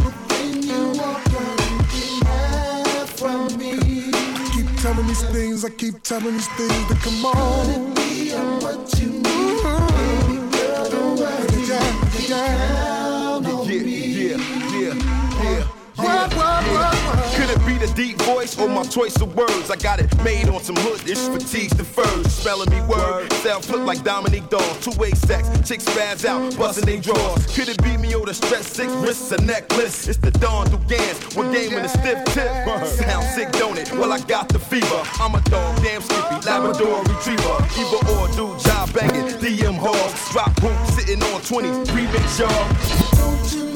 telling 4.92 5.08
these 5.08 5.22
things, 5.24 5.64
I 5.64 5.70
keep 5.70 6.02
telling 6.02 6.34
these 6.34 6.48
things 6.48 6.86
to 6.88 6.94
come 6.96 7.24
on. 7.24 7.94
Be 7.94 8.34
on 8.34 8.60
what 8.60 9.00
you 9.00 9.08
need, 9.08 9.22
baby 9.24 10.36
girl, 10.52 10.90
don't 10.90 11.18
worry. 11.18 11.62
Yeah, 11.66 12.28
Yeah, 12.28 12.91
Could 16.22 17.50
it 17.50 17.66
be 17.66 17.78
the 17.84 17.92
deep 17.96 18.16
voice 18.22 18.56
or 18.58 18.68
my 18.68 18.84
choice 18.84 19.20
of 19.20 19.34
words? 19.34 19.70
I 19.70 19.76
got 19.76 19.98
it 19.98 20.06
made 20.22 20.48
on 20.48 20.62
some 20.62 20.76
hoodish 20.76 21.26
fatigues 21.32 21.76
the 21.76 21.84
furs. 21.84 22.32
Spelling 22.32 22.70
me 22.70 22.80
word, 22.82 23.32
sound 23.34 23.64
flip 23.64 23.84
like 23.84 24.04
Dominique 24.04 24.48
Dawes. 24.48 24.78
Two 24.84 24.96
way 25.00 25.10
sex, 25.10 25.48
chicks 25.68 25.84
spaz 25.84 26.24
out, 26.24 26.56
busting 26.56 26.84
they 26.84 27.00
drawers. 27.00 27.46
Could 27.54 27.68
it 27.68 27.82
be 27.82 27.96
me 27.96 28.14
or 28.14 28.24
the 28.24 28.34
stress 28.34 28.68
six 28.68 28.92
wrists, 29.02 29.32
a 29.32 29.40
necklace? 29.42 30.06
It's 30.06 30.18
the 30.18 30.30
Dawn 30.30 30.66
Dugans, 30.68 31.36
one 31.36 31.52
game 31.52 31.72
in 31.72 31.84
a 31.84 31.88
stiff 31.88 32.24
tip. 32.26 32.50
Sound 32.86 33.26
sick, 33.34 33.50
don't 33.52 33.78
it? 33.78 33.90
Well, 33.92 34.12
I 34.12 34.20
got 34.20 34.48
the 34.48 34.60
fever. 34.60 35.02
I'm 35.18 35.34
a 35.34 35.40
dog, 35.50 35.82
damn 35.82 36.02
sleepy, 36.02 36.46
Labrador 36.46 37.02
retriever. 37.02 37.58
Either 37.80 38.00
or, 38.14 38.28
do 38.36 38.56
job 38.62 38.92
banging, 38.92 39.26
DM 39.40 39.76
hogs. 39.76 40.30
Drop 40.30 40.54
boom, 40.60 40.76
sitting 40.86 41.22
on 41.22 41.40
20s, 41.40 41.86
remix 41.86 42.38
y'all. 42.38 43.71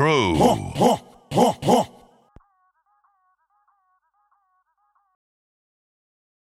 Crew. 0.00 0.49